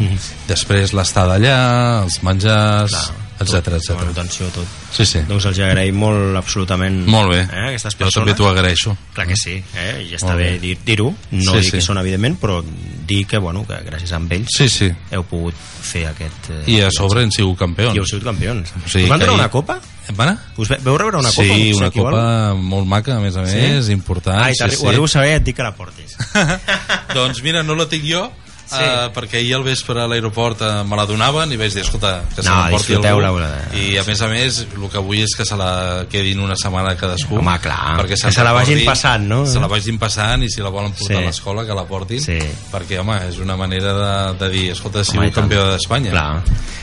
[0.46, 1.58] Després l'estada allà,
[2.04, 2.94] els menjars,
[3.42, 3.96] etc Tot, etc.
[4.00, 4.66] manutenció, tot.
[4.92, 5.20] Sí, sí.
[5.28, 7.40] Doncs els agraïm molt absolutament Molt bé.
[7.42, 8.26] eh, aquestes Jo persones.
[8.26, 8.96] també t'ho agraeixo.
[9.14, 10.06] Clar que sí, eh?
[10.10, 10.58] i està Molt bé bé.
[10.58, 11.70] dir- dir-ho, no Sí, dir sí.
[11.76, 12.62] que són evidentment, però
[13.06, 14.90] dir que, bueno, que gràcies a ells Sí, sí.
[15.10, 16.50] heu pogut fer aquest...
[16.50, 17.94] Eh, I a sobre hem sigut campions.
[17.94, 18.72] I heu sigut campions.
[18.84, 19.80] O sigui Us van donar una copa?
[20.14, 20.38] Van anar?
[20.56, 21.42] Us ve- veu rebre una copa?
[21.44, 24.38] sí, un una copa molt maca, a més a més, important.
[24.42, 24.84] Ah, i sí, sí.
[24.84, 26.16] ho arribo a saber et dic que la portis.
[27.14, 28.30] doncs mira, no la tinc jo,
[28.72, 28.82] Sí.
[28.82, 32.22] Uh, perquè ahir al vespre a l'aeroport uh, me la donaven i vaig dir, escolta,
[32.34, 35.34] que se No, l'emporti algú una- i a més a més el que vull és
[35.36, 38.84] que se la quedin una setmana cadascú Home, clar, perquè que se'n se la vagin
[38.86, 39.44] passant, no?
[39.46, 41.22] se la vagin passant i si la volen portar Sí.
[41.22, 42.38] a l'escola que la portin Sí.
[42.72, 46.10] perquè home, és una manera de, de dir escolta, he Home, i sigut campió d'Espanya
[46.10, 46.42] Clar.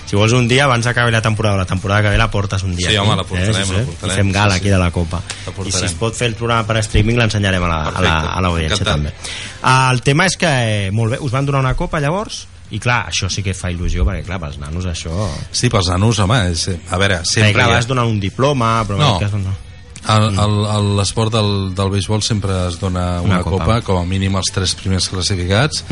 [0.09, 2.75] Si vols un dia, abans d'acabar la temporada, la temporada que ve la portes un
[2.75, 2.89] dia.
[2.89, 3.77] Sí, aquí, home, la portarem, Josep?
[3.77, 4.71] la portarem, I fem gala sí, aquí sí.
[4.73, 5.21] de la Copa.
[5.45, 8.81] La I si es pot fer el programa per streaming, l'ensenyarem a la- la- l'audiència
[8.81, 8.95] encantat.
[8.95, 9.13] també.
[9.61, 10.47] Ah, el tema és que,
[10.87, 13.69] eh, molt bé, us van donar una copa llavors, i clar, això sí que fa
[13.69, 15.29] il·lusió, perquè clar, pels nanos això...
[15.51, 18.97] sí, pels nanos, home, és, a veure, Sempre sempre clar, vas donar un diploma, però
[18.97, 19.19] No.
[19.19, 19.68] cas no.
[20.07, 23.65] El- L'esport del, del béisbol sempre es dona una, Una copa.
[23.65, 23.81] copa.
[23.81, 25.83] com a mínim els tres primers classificats,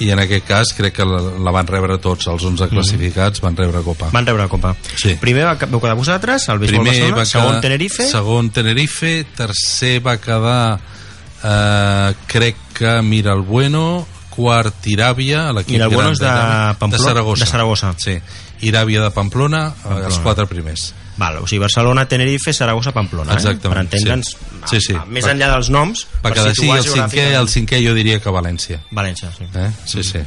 [0.00, 3.54] i en aquest cas crec que la, la van rebre tots, els 11 classificats van
[3.56, 4.08] rebre copa.
[4.12, 4.74] Van rebre copa.
[4.96, 5.14] Sí.
[5.20, 9.12] Primer va, vau quedar vosaltres, el béisbol Primer Barcelona, va segon quedar, Tenerife, segon Tenerife,
[9.36, 10.80] tercer va quedar
[11.44, 17.04] eh, crec que Mira el Bueno, quart Iràbia, l'equip el Bueno gran és de Pamplona-
[17.04, 17.44] Saragossa.
[17.44, 17.94] de Saragossa.
[17.98, 18.18] Sí.
[18.62, 20.06] Iràbia de Pamplona, eh, Pamplona.
[20.06, 20.94] els quatre primers.
[21.18, 23.34] Val, o sigui, Barcelona, Tenerife, Saragossa, Pamplona.
[23.34, 23.90] Exactament, Eh?
[23.90, 24.78] Per entendre'ns, sí.
[24.78, 24.94] Sí, sí.
[24.94, 28.18] a- més Va- enllà dels noms, per així, situar el cinquè, el cinquè jo diria
[28.20, 28.80] que València.
[28.90, 29.44] València, sí.
[29.54, 29.70] Eh?
[29.84, 30.18] Sí, sí.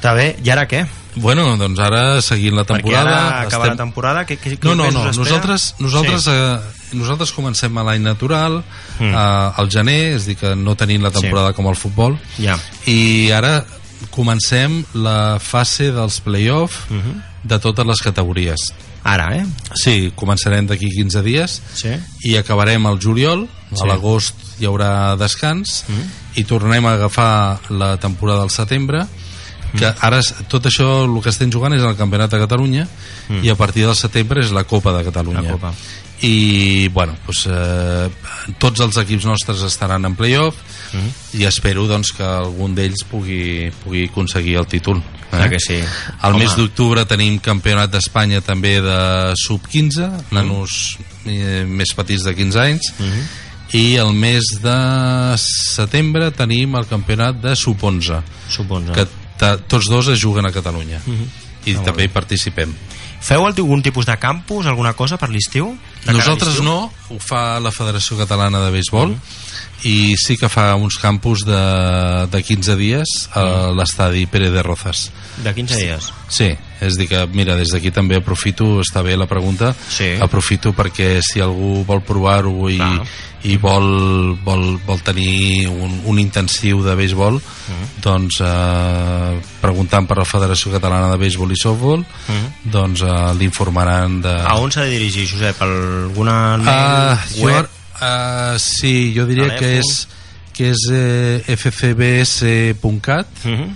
[0.00, 0.86] Està bé, i ara què?
[1.16, 3.10] Bueno, doncs ara seguint la temporada...
[3.10, 6.30] Perquè ara acaba la temporada, què, què, No, no, no, nosaltres, nosaltres, Sí.
[6.32, 6.58] eh,
[6.96, 8.62] nosaltres comencem a l'any natural,
[8.98, 9.10] Mm.
[9.12, 11.54] eh, al gener, és dir, que no tenim la temporada Sí.
[11.54, 12.56] com el futbol, Ja.
[12.86, 13.66] i ara
[14.10, 17.22] comencem la fase dels play-off Mhm.
[17.44, 18.72] de totes les categories.
[19.02, 19.46] Ara, eh?
[19.74, 21.94] Sí, començarem d'aquí 15 dies Sí.
[22.28, 23.82] i acabarem al juliol, Sí.
[23.82, 25.84] a l'agost hi haurà descans
[26.36, 29.06] i tornem a agafar la temporada al setembre
[29.78, 32.88] que ara tot això el que estem jugant és el Campionat de Catalunya
[33.42, 35.72] i a partir del setembre és la Copa de Catalunya La Copa.
[36.22, 38.08] I bueno, doncs, eh,
[38.60, 40.56] tots els equips nostres estaran en playoff
[41.38, 44.98] i espero doncs, que algun d'ells pugui, pugui aconseguir el títol
[45.32, 45.48] eh?
[45.48, 45.78] Que sí.
[46.20, 46.44] Al Home.
[46.44, 48.96] mes d'octubre tenim campionat d'Espanya també de
[49.38, 52.90] sub-15, nanos eh, més petits de 15 anys,
[53.78, 54.76] i el mes de
[55.38, 58.18] setembre tenim el campionat de sub-11,
[58.50, 58.92] Suposo.
[58.92, 59.06] que
[59.70, 60.98] tots dos es juguen a Catalunya.
[61.66, 62.72] I Ah, també hi participem.
[63.20, 65.74] Feu algun tipus de campus, alguna cosa per l'estiu?
[66.08, 69.12] Nosaltres no, ho fa la Federació Catalana de Béisbol,
[69.84, 71.60] i sí que fa uns campus de,
[72.32, 73.44] de 15 dies a
[73.76, 75.10] l'estadi Pere de Rozas.
[75.44, 76.08] De 15 dies.
[76.32, 76.48] Sí,
[76.80, 80.14] és dir que, mira, des d'aquí també aprofito, està bé la pregunta, Sí.
[80.20, 82.80] aprofito perquè si algú vol provar-ho i.
[83.44, 87.84] i vol, vol, vol tenir un, un intensiu de béisbol, Mm.
[88.02, 92.02] doncs eh, preguntant per la Federació Catalana de Béisbol i Softball,
[92.64, 94.32] doncs eh, l'informaran de...
[94.42, 94.46] Mm.
[94.50, 95.62] A on s'ha de dirigir, Josep?
[95.62, 97.68] Alguna Ah, jo, web?
[98.00, 100.08] uh, sí, jo diria que és
[100.52, 103.70] que és eh, fcbs.cat Mhm.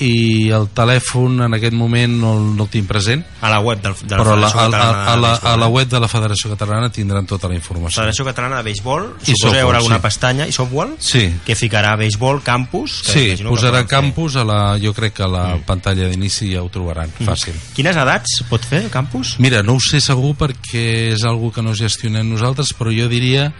[0.00, 3.94] I el telèfon en aquest moment no, no el tinc present A la web del,
[4.00, 6.00] de la però a la, Federació a, Catalana a, a, la, a la web de
[6.00, 9.64] la Federació Catalana tindran tota la informació Federació Catalana de Béisbol, I suposo que hi
[9.66, 10.04] haurà alguna sí.
[10.08, 13.02] pestanya, i softball, sí, que ficarà béisbol, campus...
[13.06, 13.90] que sí que posarà fer.
[13.92, 15.64] campus a la, jo crec que a la Mm.
[15.66, 19.34] pantalla d'inici ja ho trobaran fàcil Quines edats pot fer el campus?
[19.42, 23.50] Mira, no ho sé segur perquè és algo que no gestionem nosaltres, però jo diria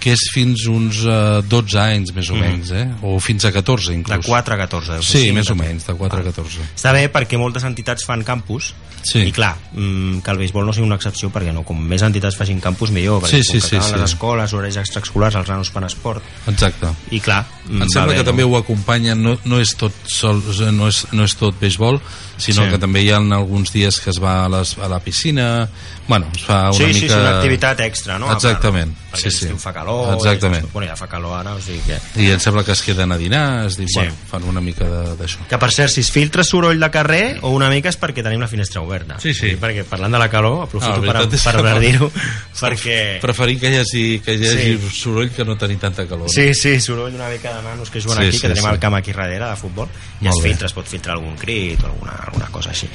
[0.00, 2.86] que és fins uns eh, 12 anys, més o menys, eh?
[3.04, 4.26] o fins a 14, De inclús.
[4.26, 4.92] 4 a 14.
[4.96, 6.64] deu ser Sí, cinc, més o de- menys, de 4 a 14.
[6.74, 9.20] Està bé perquè moltes entitats fan campus Sí.
[9.24, 12.36] i clar, mm, que el béisbol no sigui una excepció perquè no, com més entitats
[12.36, 13.94] facin campus millor Sí, perquè sí, com que sí, sí.
[13.96, 16.90] les escoles, horaris extraescolars els nanos fan esport Exacte.
[17.10, 18.28] i clar mm, Em va sembla bé, que no?
[18.28, 21.96] també ho acompanya, no, no és tot sol, no és, no és tot béisbol,
[22.40, 22.70] sinó Sí.
[22.70, 25.68] que també hi ha alguns dies que es va a, les, a la piscina,
[26.08, 26.98] bueno, es fa una sí, mica...
[26.98, 28.32] sí, sí, una activitat extra, no?
[28.32, 29.44] Exactament, part, sí, perquè sí.
[29.46, 30.64] l'estiu fa calor, Exactament.
[30.66, 31.98] I, bueno, ja fa calor ara, o sigui que...
[32.22, 33.98] I em sembla que es queden a dinar, es diu, Sí.
[34.00, 35.46] bueno, fan una mica de- d'això.
[35.48, 38.40] Que per cert, si es filtra soroll de carrer o una mica és perquè tenim
[38.40, 39.18] la finestra oberta.
[39.20, 39.52] Sí, sí.
[39.54, 42.10] I perquè parlant de la calor, aprofito Ah, la per, és per que- dir-ho,
[42.60, 43.18] perquè...
[43.22, 44.90] Preferim que hi hagi, que hi hagi Sí.
[45.02, 46.26] soroll que no tenir tanta calor.
[46.26, 46.28] no?
[46.28, 48.70] Sí, sí, soroll una mica de nanos que juguen Sí, aquí, sí, que tenim sí.
[48.70, 49.88] el camp aquí darrere de futbol,
[50.20, 50.48] i Molt es bé.
[50.50, 52.88] filtra, es pot filtrar algun crit o alguna, alguna cosa així.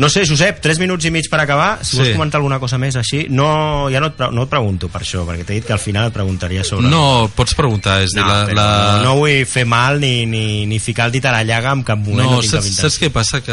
[0.00, 1.80] No sé, Josep, 3 minuts i mig per acabar.
[1.84, 1.98] Si Sí.
[1.98, 5.26] vols comentar alguna cosa més així, no, ja no et, no et pregunto per això,
[5.28, 6.88] perquè t'he dit que al final et preguntaria sobre...
[6.88, 8.68] No, pots preguntar, és no, dir, la, la...
[9.02, 11.82] no, no vull fer mal ni, ni, ni ficar el dit a la llaga en
[11.84, 12.22] cap moment.
[12.30, 13.42] no, No, saps, saps què passa?
[13.44, 13.52] Que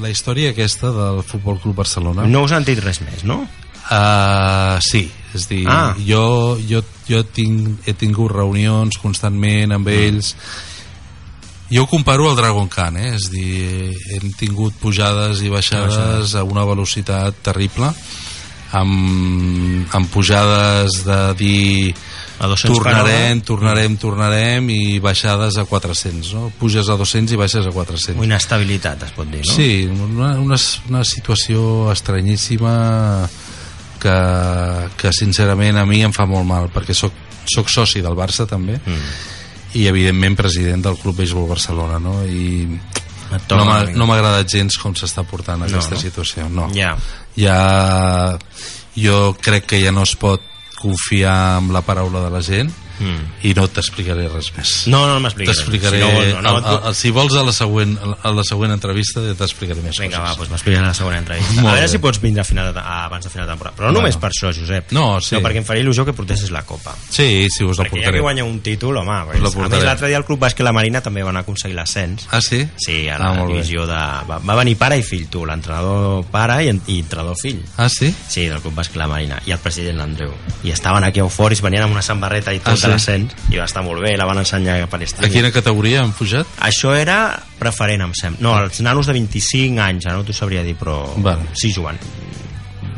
[0.00, 2.26] la història aquesta del Futbol Club Barcelona...
[2.26, 3.44] No us han dit res més, no?
[3.84, 5.04] Uh, sí,
[5.36, 5.94] és dir, Ah.
[6.00, 10.34] jo, jo, jo tinc, he tingut reunions constantment amb ells
[11.70, 13.14] jo ho comparo al Dragon Khan eh?
[13.16, 17.92] és dir, hem tingut pujades i baixades a una velocitat terrible
[18.74, 21.94] amb, amb pujades de dir
[22.42, 26.48] A 200 tornarem, tornarem, tornarem i baixades a 400 no?
[26.58, 29.54] puges a 200 i baixes a 400 Una inestabilitat, es pot dir, no?
[29.54, 30.58] Sí, una, una,
[30.90, 32.74] una situació estranyíssima
[34.02, 34.18] que,
[34.98, 37.14] que sincerament a mi em fa molt mal perquè sóc,
[37.46, 39.32] sóc soci del Barça també Mm.
[39.74, 42.20] I evidentment president del Club Béisbol Barcelona no?
[42.24, 42.66] i
[43.50, 46.00] no m'ha no agradat gens com s'està portant aquesta no?
[46.00, 46.68] situació no.
[46.76, 46.94] Ja.
[47.38, 48.38] ja
[48.94, 50.42] jo crec que ja no es pot
[50.78, 53.46] confiar en la paraula de la gent Mm.
[53.48, 55.56] i no t'explicaré res més No, no m'expliquis.
[55.56, 58.70] t'explicaré Si no, no, no, no, no, si vols a la següent, a la següent
[58.72, 61.52] entrevista t'explicaré més Vinga, va, coses doncs m'expliques a la segona entrevista.
[61.60, 61.92] Molt a veure bé.
[61.92, 63.76] si pots vindre a final de, a, abans de final de temporada.
[63.76, 64.00] Però no Bueno.
[64.04, 64.92] només per això, Josep.
[64.92, 65.30] No, sí.
[65.34, 66.94] Sinó perquè em faria il·lusió que portessis la Copa.
[67.10, 68.18] Sí, sí, us la perquè ja portaré.
[68.18, 69.10] que guanya un títol, home...
[69.12, 69.76] la Pues, a portaré.
[69.76, 72.28] més, l'altre dia el Club Bàsquet La Marina també van aconseguir l'ascens.
[72.30, 72.62] Ah, sí?
[72.76, 73.52] Sí, a Ah, la bé.
[73.54, 73.94] divisió de...
[74.28, 77.62] Va, va venir pare i fill, tu, l'entrenador pare i, i entrenador fill.
[77.76, 78.14] Ah, sí?
[78.28, 80.32] Sí, del Club Bàsquet La Marina i el president l'Andreu.
[80.64, 82.88] I estaven aquí eufòrics, venien amb una samarreta i tot Ah, ah, sí?
[82.88, 85.32] de l'ascens i va estar molt bé, la van ensenyar per A streaming.
[85.32, 86.46] quina categoria han pujat?
[86.68, 87.18] Això era
[87.58, 88.42] preferent, em sembla.
[88.44, 91.00] No, els nanos de 25 anys, no t'ho sabria dir, però...
[91.16, 91.50] Vale.
[91.58, 91.98] Sí, jugant.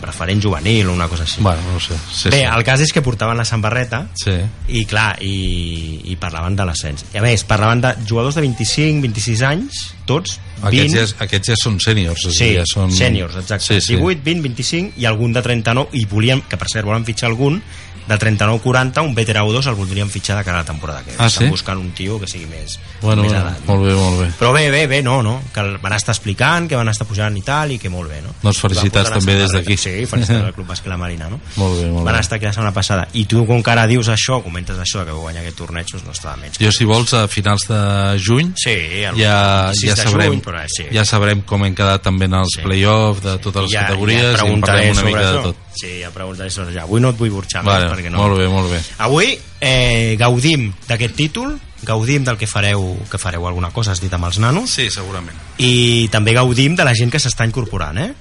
[0.00, 1.40] Preferent juvenil o una cosa així.
[1.40, 1.96] Bueno, no sé.
[2.12, 2.48] Sí, Bé, sí.
[2.52, 4.34] el cas és que portaven la samarreta Sí.
[4.68, 7.06] i clar, i, i parlaven de l'ascens.
[7.14, 10.68] I a més, parlaven de jugadors de 25, 26 anys, tots, 20...
[10.70, 12.26] Aquests ja, aquests ja són sèniors.
[12.32, 12.92] Sí, ja són...
[12.94, 13.66] sèniors, exacte.
[13.66, 13.96] Sí, sí.
[14.00, 17.60] 18, 20, 25 i algun de 39, i volien, que per cert volen fitxar algun,
[18.06, 21.10] de 39-40, un veterà o dos el voldrien fitxar de cara a la temporada que.
[21.18, 21.50] Ah, Estan sí?
[21.50, 23.64] buscant un tio que sigui més, Bueno, més bueno, edat.
[23.66, 24.28] molt bé, molt bé.
[24.38, 27.34] Però bé, bé, bé, no, no, que el van estar explicant, que van estar pujant
[27.34, 28.30] i tal, i que molt bé, no?
[28.44, 29.74] Doncs felicitats Van també des d'aquí.
[29.76, 31.40] Sí, felicitats al Club Bàsquet La Marina, no?
[31.56, 32.20] Molt bé, molt Van bé.
[32.20, 33.08] estar aquí la setmana passada.
[33.18, 36.14] I tu, com que ara dius això, comentes això, que guanyar aquest torneig, doncs no
[36.14, 36.62] està de menys.
[36.62, 37.82] Jo, si vols, a finals de
[38.22, 40.84] juny Sí, el ja, 6 ja, de sabrem, juny, però, eh, sí.
[40.92, 42.62] ja sabrem com hem quedat també en els Sí.
[42.62, 45.32] play-off de totes les ja, categories ja i en parlem una mica això.
[45.36, 45.56] de tot.
[45.76, 46.82] Sí, ja preguntaré sobre això.
[46.84, 48.18] Avui no et vull burxar Vale, més, perquè no...
[48.18, 48.80] Molt bé, molt bé.
[48.98, 54.12] Avui eh, gaudim d'aquest títol, gaudim del que fareu, que fareu alguna cosa, has dit
[54.12, 55.36] amb els nanos, Sí, segurament.
[55.58, 58.12] i també gaudim de la gent que s'està incorporant, eh?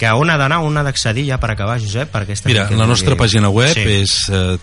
[0.00, 2.08] Que on ha d'anar, on ha d'accedir ja per acabar, Josep?
[2.10, 3.80] Per aquesta Mira, que la nostra vulgui- pàgina web sí.
[3.80, 4.58] és eh,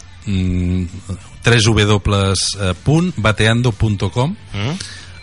[2.97, 4.77] www.bateando.com Mm?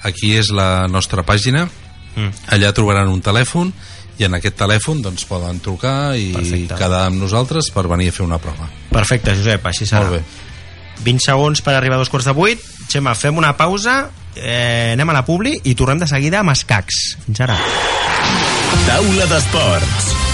[0.05, 1.69] Aquí és la nostra pàgina
[2.15, 2.31] Mm.
[2.55, 3.73] allà trobaran un telèfon
[4.21, 6.77] i en aquest telèfon doncs, poden trucar i Perfecte.
[6.79, 8.69] quedar amb nosaltres per venir a fer una prova.
[8.93, 10.05] Perfecte, Josep, així serà.
[10.07, 10.23] Molt bé.
[11.03, 12.61] 20 segons per arribar a dos quarts de vuit.
[12.89, 17.17] Xema, fem una pausa, eh, anem a la publi i tornem de seguida amb escacs.
[17.27, 17.59] Fins ara.
[18.87, 20.34] Taula d'Esports.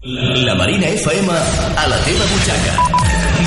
[0.00, 2.74] La Marina FM a la teva butxaca.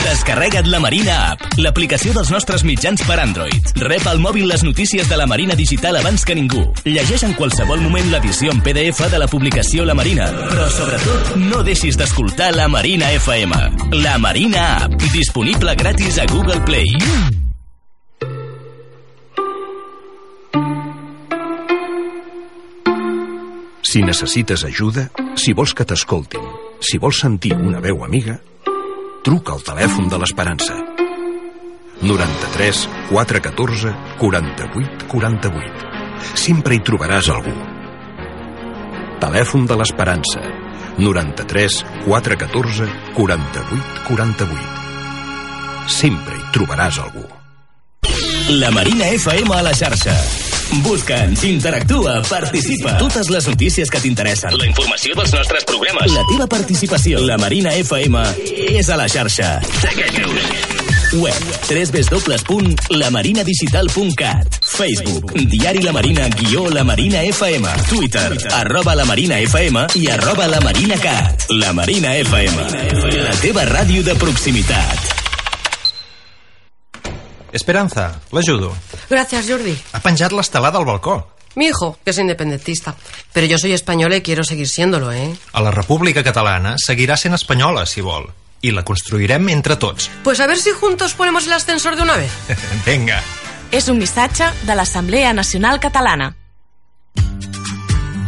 [0.03, 3.69] Descarrega't la Marina App, l'aplicació dels nostres mitjans per Android.
[3.79, 6.65] Rep al mòbil les notícies de la Marina Digital abans que ningú.
[6.83, 10.27] Llegeix en qualsevol moment l'edició en PDF de la publicació La Marina.
[10.27, 13.61] Però sobretot, no deixis d'escoltar la Marina FM.
[14.03, 17.50] La Marina App, disponible gratis a Google Play.
[23.91, 26.43] Si necessites ajuda, si vols que t'escoltin,
[26.79, 28.37] si vols sentir una veu amiga,
[29.25, 30.77] truca al telèfon de l'Esperança.
[31.99, 35.89] 93 414 48 48.
[36.39, 37.51] Sempre hi trobaràs algú.
[39.25, 40.39] Telèfon de l'Esperança.
[40.95, 45.91] 93 414 48 48.
[45.97, 47.27] Sempre hi trobaràs algú.
[48.55, 50.15] La Marina FM a la xarxa.
[50.79, 52.97] Busca'ns, interactua, participa.
[52.97, 54.57] Totes les notícies que t'interessen.
[54.57, 56.11] La informació dels nostres programes.
[56.15, 57.19] La teva participació.
[57.27, 58.17] La Marina FM
[58.71, 59.59] és a la xarxa.
[59.81, 60.31] Segueix-nos.
[61.11, 61.35] Web
[61.67, 70.07] www.lamarinadigital.cat Facebook Diari La Marina guió La Marina FM Twitter arroba La Marina FM i
[70.07, 72.55] arroba La Marina Cat La Marina FM
[73.25, 75.20] La teva ràdio de proximitat
[77.51, 78.73] Esperanza, l'ajudo.
[79.09, 79.75] Gracias, Jordi.
[79.93, 81.27] Ha penjat l'estelada al balcó.
[81.55, 82.95] Mi hijo, que es independentista.
[83.33, 85.35] Pero yo soy española y quiero seguir siéndolo, ¿eh?
[85.51, 88.29] A la República Catalana seguirà sent espanyola, si vol.
[88.61, 90.09] I la construirem entre tots.
[90.23, 92.31] Pues a ver si juntos ponemos el ascensor de una vez.
[92.85, 93.21] Vinga.
[93.71, 96.35] És un missatge de l'Assemblea Nacional Catalana.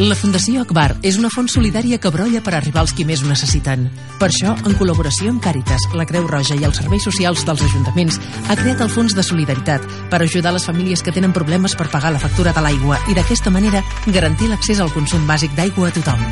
[0.02, 3.28] La Fundació Akbar és una font solidària que brolla per arribar als qui més ho
[3.30, 3.84] necessiten.
[4.18, 8.18] Per això, en col·laboració amb Càritas, la Creu Roja i els serveis socials dels ajuntaments,
[8.50, 12.10] ha creat el Fons de Solidaritat per ajudar les famílies que tenen problemes per pagar
[12.10, 16.26] la factura de l'aigua i d'aquesta manera garantir l'accés al consum bàsic d'aigua a tothom.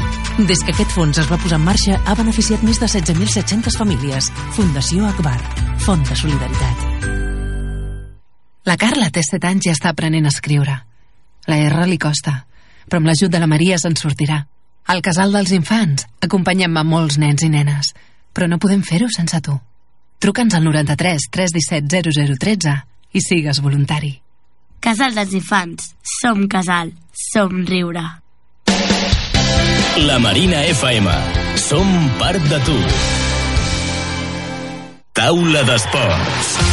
[0.50, 4.34] Des que aquest fons es va posar en marxa, ha beneficiat més de 16.700 famílies.
[4.58, 5.38] Fundació Akbar,
[5.86, 6.88] Font de Solidaritat.
[8.66, 10.82] La Carla té 7 anys i està aprenent a escriure.
[11.46, 12.40] La R li costa,
[12.88, 14.42] però amb l'ajut de la Maria se'n sortirà.
[14.92, 17.94] Al casal dels infants acompanyem a molts nens i nenes,
[18.34, 19.58] però no podem fer-ho sense tu.
[20.22, 22.76] Truca'ns al 93 317 0013
[23.14, 24.14] i sigues voluntari.
[24.82, 25.92] Casal dels Infants.
[26.02, 26.90] Som casal.
[27.14, 28.02] Som riure.
[30.08, 31.10] La Marina FM.
[31.62, 32.78] Som part de tu.
[35.14, 36.71] Taula d'Esports.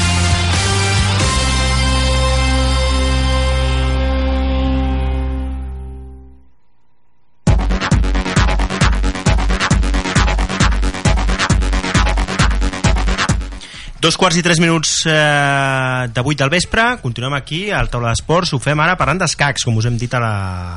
[14.01, 18.53] Dos quarts i tres minuts eh, de vuit del vespre, continuem aquí al Taula d'Esports,
[18.55, 20.35] ho fem ara parlant d'escacs, com us hem dit a la,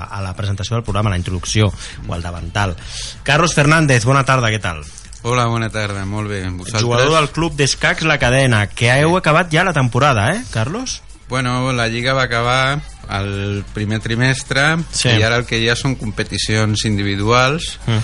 [0.10, 1.68] a la presentació del programa, a la introducció,
[2.08, 2.74] o al davantal.
[3.22, 4.82] Carlos Fernández, bona tarda, què tal?
[5.22, 6.40] Hola, bona tarda, molt bé.
[6.50, 6.82] Vosaltres?
[6.82, 11.04] Jugador del club d'escacs La Cadena, que heu acabat ja la temporada, eh, Carlos?
[11.30, 15.10] Bueno, la lliga va acabar al primer trimestre Sí.
[15.14, 18.02] i ara el que hi ha són competicions individuals Mm.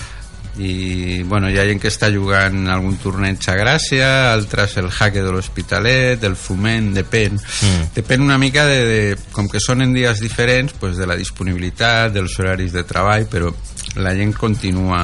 [0.58, 5.22] I bueno, hi ha gent que està jugant algun torneig a Gràcia, altres el Jaque
[5.22, 7.38] de l'Hospitalet, el Foment, depèn.
[7.38, 7.90] Mm.
[7.96, 9.02] Depèn una mica de, de,
[9.36, 13.54] com que són en dies diferents, pues de la disponibilitat, dels horaris de treball, però
[14.02, 15.04] la gent continua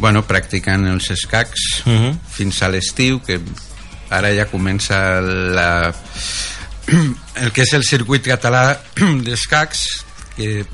[0.00, 2.18] bueno, practicant els escacs Mhm.
[2.32, 3.40] fins a l'estiu, que
[4.10, 5.92] ara ja comença la,
[7.42, 8.80] el que és el circuit català
[9.26, 9.84] d'escacs,
[10.36, 10.64] que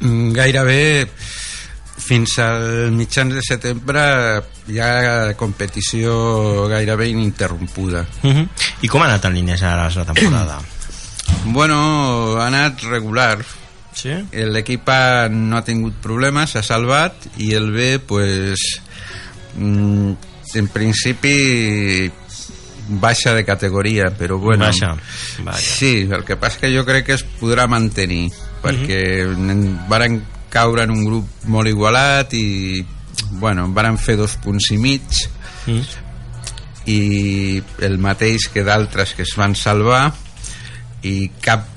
[0.00, 1.08] mm, gairebé
[2.02, 4.02] fins al mitjans de setembre
[4.68, 8.06] hi ha competició gairebé ininterrompuda.
[8.22, 8.48] Uh -huh.
[8.82, 10.60] I com ha anat en línies ara la temporada?
[11.44, 13.44] Bueno, ha anat regular.
[13.92, 14.12] Sí?
[14.32, 14.88] L'equip
[15.30, 18.58] no ha tingut problemes, s'ha salvat, i el B, pues,
[19.56, 20.12] mm,
[20.54, 22.10] en principi
[22.88, 24.64] baixa de categoria, però bueno...
[24.64, 24.96] Baixa,
[25.44, 25.58] vaja.
[25.58, 28.30] Sí, el que passa que jo crec que es podrà mantenir,
[28.62, 32.82] perquè mm varen caure en un grup molt igualat i,
[33.40, 35.22] bueno, varen fer dos punts i mig,
[35.62, 35.82] Mm.
[36.90, 40.08] i el mateix que d'altres que es van salvar
[41.06, 41.68] i cap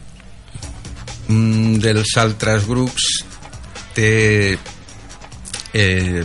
[1.30, 3.06] un dels altres grups
[3.94, 4.58] té
[5.74, 6.24] eh,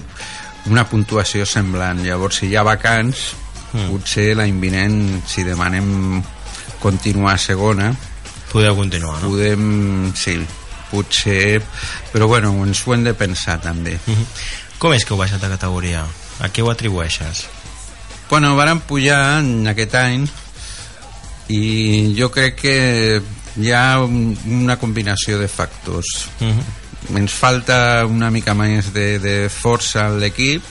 [0.72, 2.00] una puntuació semblant.
[2.04, 3.30] Llavors, si hi ha vacants,
[3.72, 3.88] mm.
[3.92, 4.98] potser l'any vinent,
[5.28, 6.22] si demanem
[6.80, 7.92] continuar a segona...
[8.50, 9.28] Podeu continuar, no?
[9.30, 10.34] Podem, sí,
[10.90, 11.62] potser...
[12.12, 13.98] Però bueno, ens ho hem de pensar també.
[14.06, 14.26] -hmm.
[14.78, 16.06] Com és que heu baixat de categoria?
[16.40, 17.46] A què ho atribueixes?
[18.30, 20.28] Bueno, vàrem pujar en aquest any
[21.48, 23.22] i jo crec que
[23.56, 26.28] hi ha un, una combinació de factors.
[26.40, 27.16] Uh -huh.
[27.18, 30.62] Ens falta una mica més de, de força en l'equip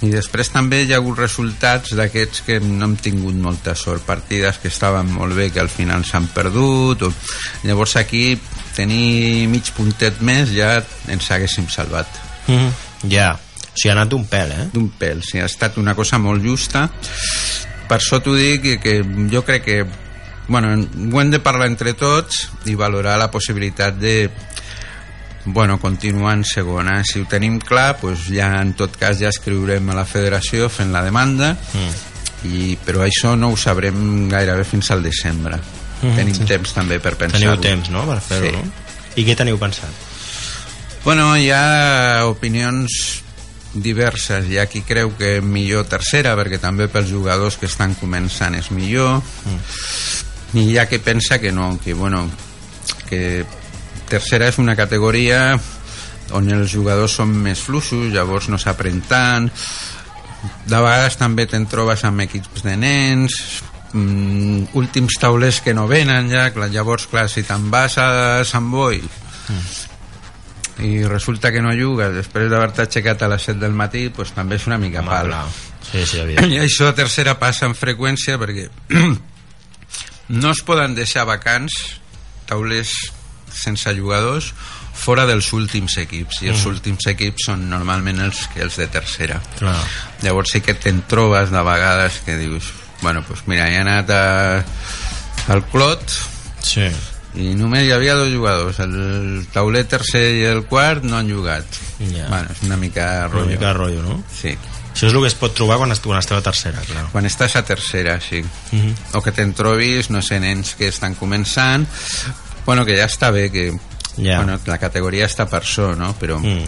[0.00, 4.58] i després també hi ha hagut resultats d'aquests que no hem tingut molta sort partides
[4.58, 7.12] que estaven molt bé que al final s'han perdut o...
[7.64, 8.38] llavors aquí
[8.76, 10.76] tenir mig puntet més ja
[11.08, 12.06] ens haguéssim salvat
[12.46, 12.70] mm -hmm.
[13.02, 13.34] ja, yeah.
[13.34, 14.68] o sigui ha anat d'un pèl eh?
[14.72, 16.90] d'un pèl, sí, ha estat una cosa molt justa
[17.88, 19.86] per això t'ho dic que, que jo crec que
[20.48, 20.68] bueno,
[21.12, 24.30] ho hem de parlar entre tots i valorar la possibilitat de
[25.44, 29.88] bueno, continuar en segona si ho tenim clar, doncs ja en tot cas ja escriurem
[29.90, 31.92] a la federació fent la demanda mm.
[32.50, 35.60] i, però això no ho sabrem gairebé fins al desembre
[36.02, 36.46] -hmm, tenim sí.
[36.48, 38.06] temps també per pensar-ho teniu temps no?
[38.06, 38.56] per fer-ho sí.
[38.56, 38.64] no?
[39.16, 40.06] i què teniu pensat?
[41.04, 43.22] Bueno, hi ha opinions
[43.72, 44.46] diverses.
[44.50, 48.70] Hi ha qui creu que millor tercera, perquè també pels jugadors que estan començant és
[48.70, 49.22] millor.
[49.46, 49.60] Mm
[50.54, 52.28] i hi ha que pensa que no, que bueno,
[53.08, 53.44] que
[54.10, 55.54] tercera és una categoria
[56.34, 59.48] on els jugadors són més fluixos, llavors no s'aprèn tant,
[60.66, 63.36] de vegades també te'n trobes amb equips de nens,
[63.92, 68.08] mm, últims taulers que no venen ja, clar, llavors clar, si te'n vas a
[68.48, 69.64] Sant Boi mm.
[70.86, 74.60] i resulta que no jugues després d'haver-te aixecat a les 7 del matí pues, també
[74.60, 75.34] és una mica Home, pal
[75.90, 78.68] sí, sí, i això a tercera passa amb freqüència perquè
[80.42, 81.80] no es poden deixar vacants
[82.50, 82.94] taulers
[83.50, 84.52] sense jugadors
[85.00, 86.70] fora dels últims equips i els mm.
[86.74, 89.78] últims equips són normalment els, els de tercera Clar.
[90.22, 92.68] llavors sí que te'n trobes de vegades que dius
[93.02, 94.64] bueno, pues mira, he anat a,
[95.48, 96.02] al Clot
[96.62, 96.88] sí.
[97.34, 101.64] i només hi havia dos jugadors el tauler tercer i el quart no han jugat
[102.00, 102.26] ja.
[102.28, 104.22] bueno, és una mica rotllo una mica rotllo, no?
[104.34, 104.56] sí
[104.90, 107.04] això és el que es pot trobar quan, quan esteu a tercera, clar.
[107.12, 108.40] Quan estàs a tercera, sí.
[108.42, 108.88] Uh Mhm.
[108.90, 109.16] -huh.
[109.18, 111.86] O que te'n trobis, no sé, nens que estan començant...
[112.66, 113.72] Bueno, que ja està bé, que
[114.18, 114.36] Ja.
[114.42, 116.14] bueno, la categoria està per això, no?
[116.18, 116.64] Però, Mm.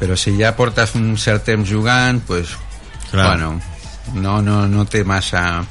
[0.00, 2.46] però si ja portes un cert temps jugant, pues,
[3.10, 3.26] Clar.
[3.36, 3.60] bueno,
[4.14, 5.64] no, no, no té massa...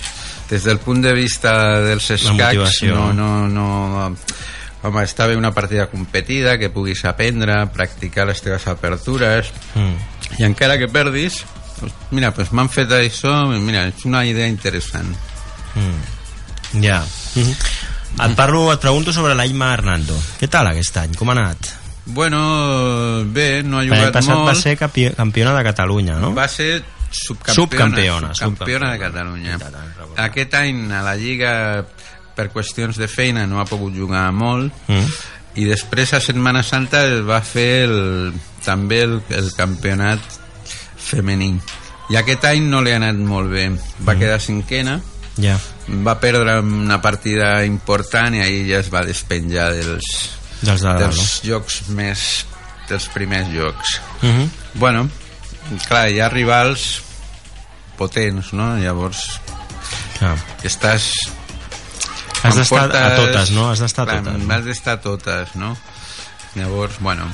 [0.45, 3.63] Des del punt de vista dels escacs, no, no, no,
[4.85, 9.95] home, està bé una partida competida, que puguis aprendre, practicar les teves apertures, Mm.
[10.37, 11.39] i encara que perdis,
[12.11, 15.09] mira, pues m'han fet això, mira, és una idea interessant.
[15.73, 16.83] Mm.
[16.83, 17.01] Ja.
[17.35, 18.29] Mm -hmm.
[18.29, 20.15] Et parlo, et pregunto sobre l'Aima Hernando.
[20.39, 21.15] Què tal aquest any?
[21.15, 21.57] Com ha anat?
[22.05, 24.47] Bueno, bé, no ha L'any jugat passat molt.
[24.47, 26.33] va ser campi campiona de Catalunya, no?
[26.33, 26.83] Va ser
[27.15, 29.57] subcampiona, Subcampiona, subcampiona de Catalunya.
[30.25, 31.85] Aquest any a la Lliga,
[32.35, 35.05] per qüestions de feina, no ha pogut jugar molt, Mm.
[35.55, 38.33] i després a Setmana Santa es va fer el,
[38.65, 40.19] també el, el campionat
[40.97, 41.53] femení.
[42.09, 43.69] I aquest any no li ha anat molt bé.
[44.05, 44.19] Va Mm.
[44.19, 45.01] quedar cinquena,
[45.37, 45.57] Ja.
[45.87, 50.03] va perdre una partida important i ahir ja es va despenjar dels,
[50.61, 52.45] Dels de dels jocs més
[52.87, 54.29] dels primers jocs no?
[54.29, 54.49] Mm -hmm.
[54.75, 55.09] bueno,
[55.87, 57.01] clar, hi ha rivals
[57.97, 58.75] potents, no?
[58.77, 59.39] Llavors
[60.19, 60.35] Clar.
[60.63, 61.09] estàs
[62.45, 63.69] Has d'estar a totes, no?
[63.71, 64.49] Has d'estar a totes.
[64.51, 65.75] Has d'estar a totes, no?
[66.55, 67.25] Llavors, bueno,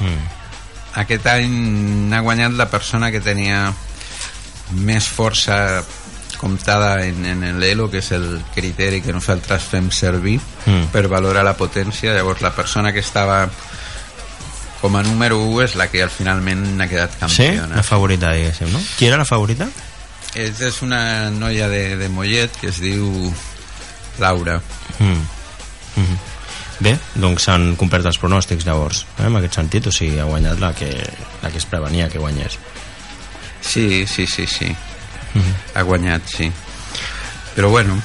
[0.00, 0.96] Mm.
[0.96, 3.72] aquest any ha guanyat la persona que tenia
[4.72, 5.84] més força
[6.40, 10.86] comptada en, en l'ELO, que és el criteri que nosaltres fem servir Mm.
[10.92, 12.14] per valorar la potència.
[12.14, 13.48] Llavors, la persona que estava
[14.80, 17.44] com a número 1 és la que al finalment ha quedat Sí?
[17.46, 17.76] campiona.
[17.76, 18.80] La favorita, diguéssim, no?
[18.98, 19.68] Qui era la favorita?
[20.34, 23.32] És, és una noia de, de Mollet que es diu
[24.18, 24.60] Laura.
[24.98, 25.04] Mm.
[25.96, 26.18] Mm -hmm.
[26.80, 30.58] Bé, doncs s'han complert els pronòstics llavors, eh, en aquest sentit, o sigui, ha guanyat
[30.60, 30.88] la que,
[31.42, 32.58] la que es prevenia que guanyés.
[33.60, 34.74] Sí, sí, sí, sí.
[35.34, 35.54] Mhm.
[35.74, 36.50] Ha guanyat, sí.
[37.54, 38.00] Però bueno,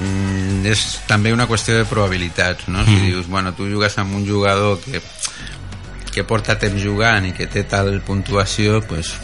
[0.00, 2.84] mm, és també una qüestió de probabilitats, no?
[2.84, 3.06] Si Mhm.
[3.06, 5.02] dius, bueno, tu jugues amb un jugador que,
[6.12, 9.14] que porta temps jugant i que té tal puntuació, pues,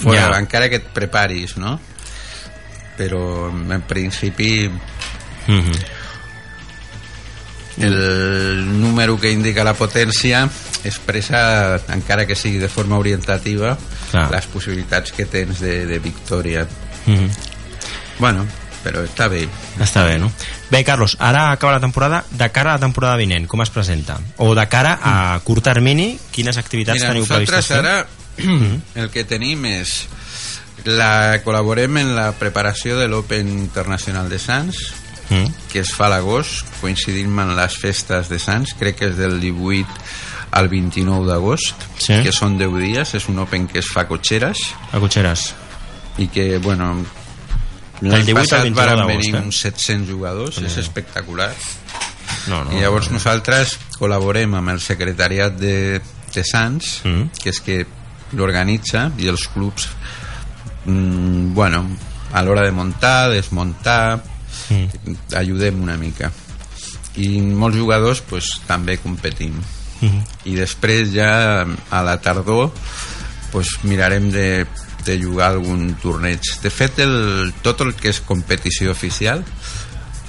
[0.00, 0.38] fora, Ja.
[0.38, 1.78] encara que et preparis, no?
[2.96, 4.70] Però en principi
[5.46, 5.78] Mm -hmm.
[7.78, 10.48] el número que indica la potència
[10.84, 13.76] expressa, encara que sigui de forma orientativa,
[14.10, 14.30] Clar.
[14.30, 16.66] les possibilitats que tens de, de victòria.
[17.06, 17.30] Mm -hmm.
[18.18, 18.46] Bueno,
[18.84, 19.46] però està bé.
[19.80, 20.30] Està bé, no?
[20.70, 22.24] Bé, Carlos, ara acaba la temporada.
[22.30, 24.18] De cara a la temporada vinent, com es presenta?
[24.38, 27.78] O de cara a curt termini, quines activitats Mira, teniu nosaltres previstes fer?
[27.78, 28.06] ara
[29.02, 30.06] el que tenim és
[30.86, 34.76] la, col·laborem en la preparació de l'Open Internacional de Sants
[35.30, 35.46] Mm.
[35.70, 39.36] que es fa a l'agost coincidint amb les festes de Sants crec que és del
[39.38, 39.86] 18
[40.58, 42.16] al 29 d'agost Sí.
[42.24, 44.58] que són 10 dies, és un Open que es fa a Cotxeres
[44.90, 45.54] A Cotxeres.
[46.18, 46.96] i que, bueno
[48.00, 49.44] l'any 18 al passat 29 varen d'agost, venir eh?
[49.44, 51.50] uns 700 jugadors és espectacular
[52.48, 53.18] No, no, i llavors no.
[53.18, 56.00] nosaltres col·laborem amb el secretariat de,
[56.34, 57.28] de Sants Mm.
[57.42, 57.80] que és que
[58.32, 59.88] l'organitza i els clubs
[60.86, 61.84] mm, bueno,
[62.32, 64.22] a l'hora de muntar, desmuntar
[64.70, 65.14] Mm.
[65.34, 66.30] ajudem una mica
[67.18, 69.54] i molts jugadors pues, també competim
[70.00, 70.20] Mhm.
[70.46, 72.70] i després ja a la tardor
[73.52, 74.66] pues, mirarem de,
[75.04, 76.44] de jugar algun torneig.
[76.62, 79.44] De fet el, tot el que és competició oficial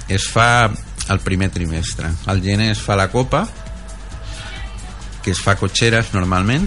[0.08, 0.70] es fa
[1.08, 2.10] al primer trimestre.
[2.26, 3.46] Al gener es fa la copa
[5.22, 6.66] que es fa cotxeres normalment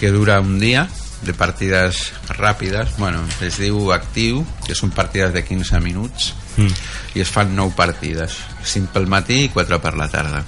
[0.00, 0.88] que dura un dia
[1.22, 2.96] de partides ràpides.
[2.98, 6.72] Bueno, es diu actiu que són partides de 15 minuts Mm.
[7.14, 8.36] i es fan 9 partides.
[8.64, 10.42] 5 pel matí i 4 per la tarda.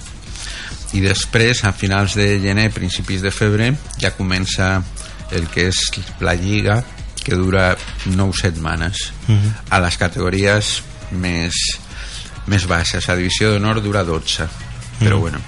[0.93, 4.83] I després a finals de gener, principis de febrer ja comença
[5.35, 5.79] el que és
[6.19, 6.83] la lliga
[7.23, 9.53] que dura 9 setmanes Mhm.
[9.69, 10.81] a les categories
[11.11, 11.53] més,
[12.47, 14.47] més baixes a divisió d'honor dura 12
[14.99, 15.21] però Mhm.
[15.21, 15.39] bueno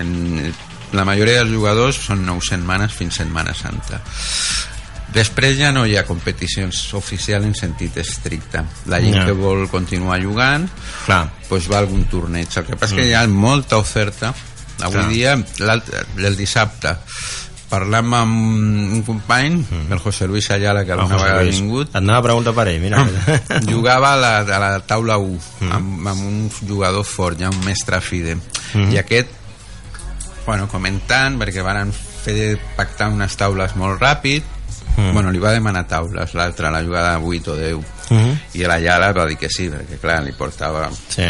[0.00, 0.54] en,
[0.92, 4.00] la majoria dels jugadors són 9 setmanes fins Setmana Santa
[5.14, 8.64] Després ja no hi ha competicions oficials en sentit estricte.
[8.90, 9.26] La gent Ja.
[9.26, 10.68] que vol continuar jugant
[11.06, 11.30] Clar.
[11.48, 12.48] pues va a algun torneig.
[12.56, 12.96] El que passa Mm.
[12.98, 14.34] que hi ha molta oferta.
[14.80, 15.08] Avui Clar.
[15.08, 15.44] dia,
[16.16, 16.96] el dissabte,
[17.74, 18.34] parlant amb
[18.94, 19.58] un company,
[19.90, 22.80] el José Luis Ayala, que alguna vegada ha vingut, Et anava a preguntar per ell,
[22.80, 23.02] mira.
[23.68, 25.72] jugava a la, a la taula 1 Mm.
[25.72, 28.36] amb, amb un jugador fort, ja un mestre FIDE
[28.74, 28.92] Mhm.
[28.92, 29.28] i aquest
[30.46, 34.42] bueno, comentant perquè van fer pactar unes taules molt ràpid
[34.96, 35.12] Mm.
[35.12, 38.38] bueno, li va demanar taules l'altra, la jugada 8 o 10 Mhm.
[38.54, 41.24] i la Yala va dir que sí perquè clar, li portava Sí.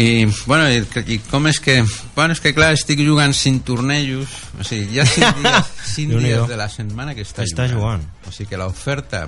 [0.00, 0.80] I, bueno, i,
[1.14, 1.78] i com és que
[2.16, 4.28] bueno, és que clar, estic jugant 5 tornejos
[4.60, 6.44] o sigui, ha 5 dies, 5 Déu-n'hi-do.
[6.46, 8.02] dies de la setmana que està, Està jugant.
[8.26, 9.26] o sigui que l'oferta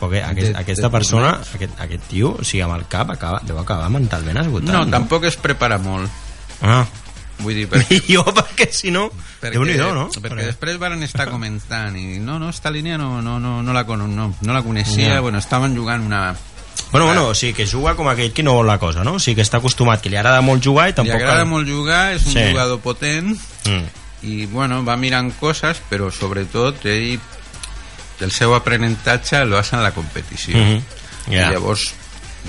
[0.00, 3.10] Perquè aquest, de- aquesta de persona, torneig- aquest, aquest tio, o sigui, amb el cap,
[3.12, 4.72] acaba, deu acabar mentalment esgotat.
[4.72, 6.08] no, tampoc es prepara molt
[6.62, 6.86] Ah.
[7.40, 9.10] vull dir, perquè jo, perquè si no...
[9.40, 10.08] Déu-n'hi-do, no?
[10.12, 13.82] Perquè després van estar comentant i no, no, esta línia no, no, no, no, la,
[13.84, 14.06] no,
[14.40, 15.20] no la coneixia, Ja.
[15.20, 16.34] bueno, estaven jugant una...
[16.90, 19.14] Bueno, bueno, o sigui, que juga com aquell que no vol la cosa, no?
[19.14, 21.14] O sigui, que està acostumat, que li agrada molt jugar i Li tampoc...
[21.20, 22.48] agrada molt jugar, és un Sí.
[22.50, 23.84] jugador potent Mm.
[24.22, 27.20] i, bueno, va mirant coses, però sobretot ell
[28.20, 30.56] el seu aprenentatge lo basa en la competició.
[30.58, 30.82] Mhm.
[31.30, 31.48] Ja.
[31.48, 31.92] I llavors,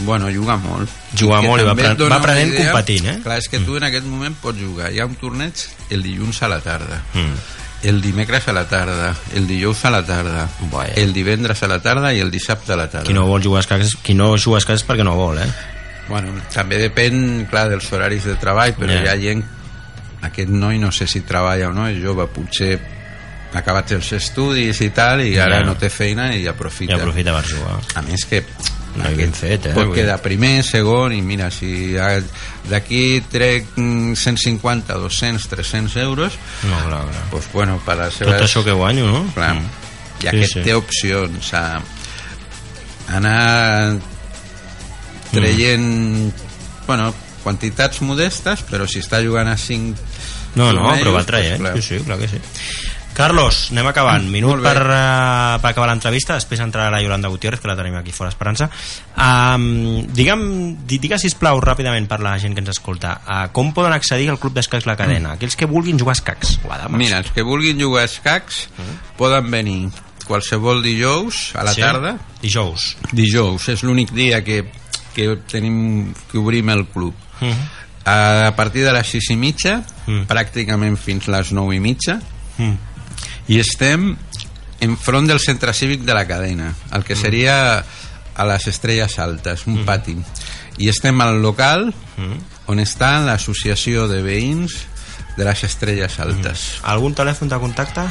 [0.06, 0.90] bueno, juga molt.
[1.18, 2.72] Juga Que molt i va apren- va aprenent idea.
[2.72, 3.20] competint, eh?
[3.24, 4.92] Clar, és que tu en aquest moment pots jugar.
[4.92, 5.54] Hi ha un torneig
[5.90, 7.36] el dilluns a la tarda, Mm.
[7.84, 10.94] El dimecres a la tarda, el dijous a la tarda, Vaja.
[10.96, 13.08] el divendres a la tarda i el dissabte a la tarda.
[13.08, 15.40] Qui no vol jugar a escacs, qui no juga a escacs és perquè no vol,
[15.40, 15.50] eh?
[16.10, 19.04] Bueno, també depèn, clar, dels horaris de treball, però Ja.
[19.04, 19.44] hi ha gent...
[20.22, 22.76] Aquest noi no sé si treballa o no, és jove, potser
[23.54, 25.66] ha acabat els estudis i tal, i ara Ja.
[25.66, 26.94] no té feina i aprofita.
[26.94, 27.80] I aprofita per jugar.
[27.96, 28.44] A més que
[28.96, 29.74] No, ben fet, eh?
[29.74, 32.20] pot quedar primer, segon, i mira, si ha-
[32.70, 36.34] d'aquí trec mm, 150, 200, 300 euros,
[36.64, 37.24] No, clar, clar.
[37.32, 38.36] doncs, bueno, per les seves...
[38.38, 39.24] Tot això que guanyo, no?
[39.34, 39.66] Clar, Mm.
[40.22, 40.62] i Sí, aquest sí.
[40.62, 41.82] té opcions a
[43.10, 43.98] anar
[45.32, 46.32] traient
[46.88, 49.96] bueno, quantitats modestes però si està jugant a 5
[50.60, 51.74] No, no, però va traient, clar.
[51.80, 52.40] sí, sí, clar que sí.
[53.14, 54.24] Carlos, anem acabant.
[54.32, 54.70] Minut Molt bé.
[54.74, 58.30] per, uh, per acabar l'entrevista, després entrarà la Yolanda Gutiérrez, que la tenim aquí fora
[58.32, 58.70] esperança.
[59.18, 63.94] Um, digue'm, di- digue, sisplau, ràpidament per la gent que ens escolta, uh, com poden
[63.94, 65.34] accedir al Club d'Escacs La Cadena?
[65.34, 66.56] Aquells que vulguin jugar a escacs.
[66.90, 68.70] Mira, els que vulguin jugar a escacs
[69.18, 69.90] poden venir
[70.26, 71.82] qualsevol dijous a la Sí?
[71.82, 72.96] tarda Dijous.
[73.12, 74.72] dijous, és l'únic dia que,
[75.14, 78.48] que tenim que obrim el club Uh -huh.
[78.48, 80.22] a partir de les 6 i mitja Mm.
[80.28, 82.20] pràcticament fins les 9 i mitja
[82.58, 82.78] Mm.
[83.48, 84.16] I estem
[84.82, 87.84] enfront del centre cívic de la cadena el que seria
[88.36, 90.16] a les Estrelles Altes un pati.
[90.82, 91.92] I estem al local
[92.72, 94.74] on està l'associació de veïns
[95.38, 96.66] de les Estrelles Altes.
[96.84, 98.06] Algun telèfon de contacte,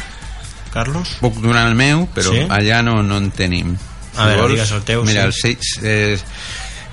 [0.72, 1.16] Carlos?
[1.20, 2.44] puc donar el meu però Sí?
[2.48, 3.76] allà no, no en tenim.
[4.16, 5.54] A veure, digues el teu, mira, sí.
[5.56, 6.18] el 6, eh,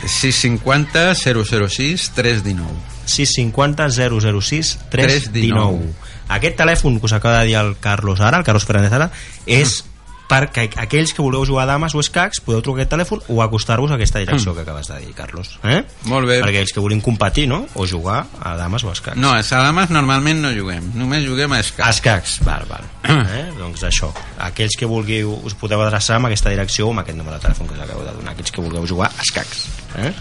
[0.05, 2.71] 650 006 319
[3.05, 5.93] 650 006 319 319.
[6.28, 9.11] Aquest telèfon que us acaba de dir el Carlos ara, el Carlos Fernández ara
[9.45, 9.84] és
[10.28, 13.91] perquè aquells que voleu jugar a dames o escacs podeu trucar aquest telèfon o acostar-vos
[13.91, 15.55] a aquesta direcció que acabes de dir, Carlos.
[15.63, 15.82] Eh?
[16.11, 16.39] Molt bé.
[16.43, 17.63] Perquè aquells que volem competir, no?
[17.80, 19.17] O jugar a dames o escacs.
[19.19, 21.88] No, a dames normalment no juguem, només juguem a escacs.
[21.88, 22.88] A escacs, val, val.
[23.39, 23.45] eh?
[23.57, 24.11] Doncs això,
[24.49, 27.71] aquells que vulgueu us podeu adreçar amb aquesta direcció o amb aquest número de telèfon
[27.71, 29.67] que us acabo de donar, aquells que vulgueu jugar a escacs.
[30.03, 30.11] Eh?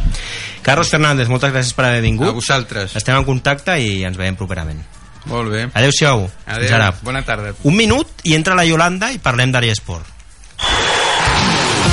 [0.62, 2.30] Carlos Fernández, moltes gràcies per haver vingut.
[2.30, 2.94] A vosaltres.
[2.98, 4.95] Estem en contacte i ens veiem properament.
[5.27, 5.68] Molt bé.
[5.74, 6.29] Adéu-siau.
[6.47, 6.93] Adéu, ara.
[7.03, 7.55] bona tarda.
[7.64, 10.07] Un minut i entra la Yolanda i parlem d'Àrea Esport.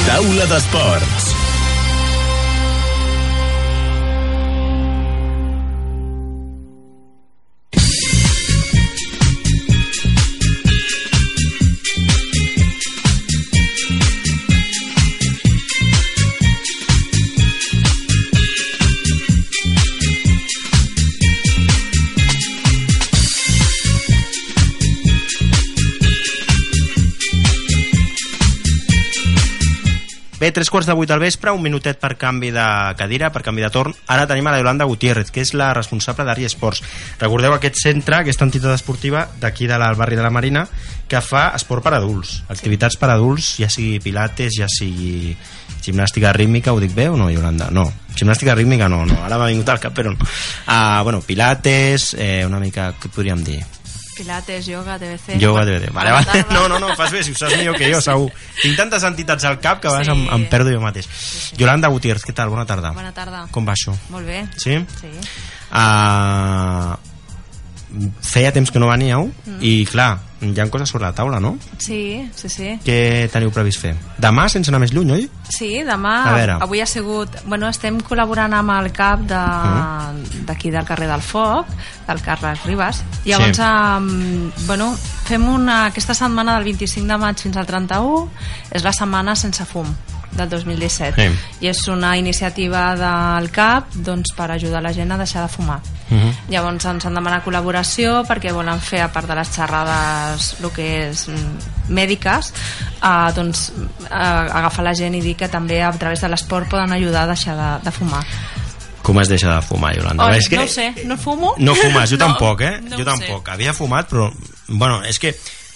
[0.06, 1.43] Taula d'Esports.
[30.44, 32.64] Bé, tres quarts de vuit al vespre, un minutet per canvi de
[33.00, 33.94] cadira, per canvi de torn.
[34.12, 36.82] Ara tenim a la Yolanda Gutiérrez, que és la responsable d'Ari Esports.
[37.22, 40.66] Recordeu aquest centre, aquesta entitat esportiva d'aquí del barri de la Marina,
[41.08, 45.32] que fa esport per adults, activitats per adults, ja sigui pilates, ja sigui
[45.86, 47.70] gimnàstica rítmica, ho dic bé o no, Yolanda?
[47.72, 50.28] No, gimnàstica rítmica no, no, ara m'ha vingut al cap, però no.
[50.68, 53.62] Uh, bueno, pilates, eh, una mica, què podríem dir?
[54.18, 55.39] Pilates, yoga, TBC...
[55.41, 55.91] Yoga, TBC.
[55.93, 56.45] Vale, vale.
[56.55, 58.30] No, no, no, fas bé, si ho saps millor que jo, segur.
[58.61, 60.14] Tinc tantes entitats al cap que a vegades Sí.
[60.14, 61.07] em, em perdo jo mateix.
[61.57, 62.49] Yolanda Gutiérrez, què tal?
[62.53, 62.91] Bona tarda.
[62.95, 63.45] Bona tarda.
[63.51, 63.95] Com va això?
[64.14, 64.43] Molt bé.
[64.57, 64.78] Sí?
[65.01, 65.11] Sí.
[65.74, 66.93] Uh,
[68.22, 69.58] feia temps que no veníeu Mm.
[69.62, 71.58] i, clar, hi ha coses sobre la taula, no?
[71.78, 72.80] Sí, sí, sí.
[72.84, 73.94] Què teniu previst fer?
[74.18, 75.30] Demà, sense anar més lluny, oi?
[75.50, 76.58] Sí, demà, A veure.
[76.64, 77.30] avui ha sigut...
[77.46, 81.68] Bueno, estem col·laborant amb el CAP de- d'aquí del carrer del Foc,
[82.08, 83.04] del Carles Ribas.
[83.26, 83.64] Llavors, Sí.
[83.64, 85.86] um, bueno, fem una...
[85.86, 88.30] Aquesta setmana del 25 de maig fins al 31
[88.72, 89.86] és la setmana sense fum
[90.38, 91.40] del 2017 Sí.
[91.66, 95.82] i és una iniciativa del CAP doncs, per ajudar la gent a deixar de fumar
[96.50, 100.88] Llavors ens han demanat col·laboració perquè volen fer, a part de les xerrades el que
[101.10, 102.52] és mm, mèdiques,
[103.00, 106.94] eh, doncs eh, agafar la gent i dir que també a través de l'esport poden
[106.94, 108.22] ajudar a deixar de, de fumar.
[109.04, 110.30] Com es deixa de fumar, Yolanda?
[110.30, 111.56] Oh, És que No sé, no fumo?
[111.58, 112.80] No fumes, jo No, tampoc, eh?
[112.82, 113.10] no jo ho sé.
[113.12, 113.50] tampoc.
[113.50, 114.30] Havia fumat, però...
[114.68, 115.34] Bueno, és que...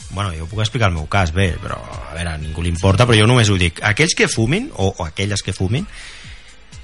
[0.09, 3.05] Bueno, jo puc explicar el meu cas, bé, però a veure, a ningú li importa,
[3.05, 3.81] però jo només ho dic.
[3.83, 5.87] Aquells que fumin, o, o aquelles que fumin,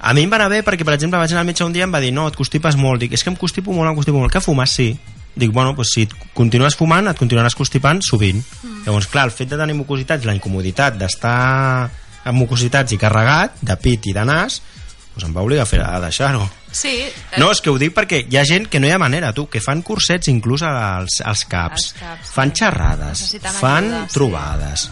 [0.04, 1.86] a mi em va anar bé perquè, per exemple, vaig anar al metge un dia
[1.86, 3.00] i em va dir no, et constipes molt.
[3.00, 4.34] Dic, és que em constipo molt, em constipo molt.
[4.34, 4.74] Que fumes?
[4.76, 4.90] Sí.
[5.34, 6.04] Dic, bueno, doncs si
[6.36, 8.44] continues fumant, et continuaràs constipant sovint.
[8.44, 8.84] Mm.
[8.84, 11.38] Llavors, clar, el fet de tenir mucositats, la incomoditat d'estar
[12.28, 14.60] amb mucositats i carregat, de pit i de nas,
[15.14, 16.44] doncs em va obligar a, fer, a deixar-ho.
[16.74, 16.94] Sí.
[17.06, 19.32] eh, No, és que ho dic perquè hi ha gent que no hi ha manera,
[19.34, 24.08] tu, que fan cursets inclús als, als caps, Als caps, fan xerrades, Necessiten fan ajuda,
[24.10, 24.90] sí.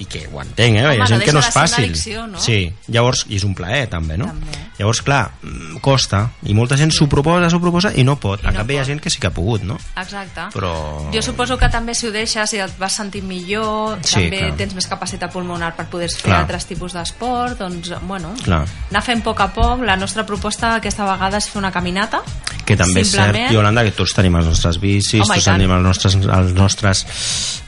[0.00, 0.84] I que ho entenc, eh?
[0.86, 2.28] Home, hi ha no gent que deixa no és fàcil.
[2.32, 2.40] no?
[2.40, 4.30] Sí, llavors, i és un plaer també, no?
[4.78, 8.40] Llavors, clar, mm, costa, i molta gent s'ho proposa, s'ho proposa i no pot.
[8.44, 9.76] En canvi, hi ha gent que sí que ha pogut, no?
[10.00, 10.46] Exacte.
[10.54, 11.10] Però...
[11.12, 14.56] Jo suposo que també si ho deixes i et vas sentir millor, Sí, també clar.
[14.56, 16.40] tens més capacitat pulmonar per poder fer Clar.
[16.46, 18.64] altres tipus d'esport, doncs, bueno, Clar.
[18.90, 19.82] anar fent a poc a poc.
[19.84, 22.22] La nostra proposta aquesta vegada és fer una caminata.
[22.64, 25.56] que també és cert, Yolanda, que tots tenim els nostres vicis, Home, i tots tant.
[25.58, 27.04] tenim els nostres, els nostres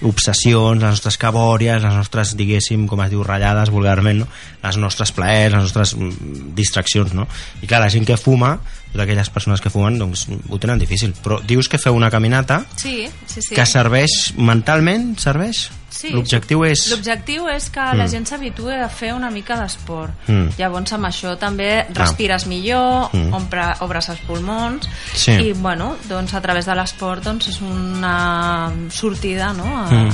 [0.02, 4.28] obsessions, les nostres cabòries, les nostres, diguéssim, com es diu, ratllades vulgarment, no?
[4.62, 7.26] les nostres plaers, les nostres mm, distraccions, no?
[7.62, 8.54] I clar, la gent que fuma,
[8.94, 11.12] totes aquelles persones que fumen, doncs ho tenen difícil.
[11.22, 13.54] Però dius que feu una caminata Sí, sí, sí.
[13.54, 15.66] que serveix mentalment, serveix?
[15.94, 16.88] Sí, L'objectiu és...
[16.90, 17.96] L'objectiu és que Mm.
[17.98, 20.12] la gent s'habitui a fer una mica d'esport.
[20.28, 20.56] Mm.
[20.58, 23.32] Llavors amb això també respires millor, Mm.
[23.34, 25.32] ompre, obres els pulmons Sí.
[25.32, 29.64] i bueno, doncs a través de l'esport doncs és una sortida no?
[29.64, 30.10] a, Mm.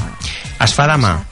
[0.60, 1.24] Es fa demà.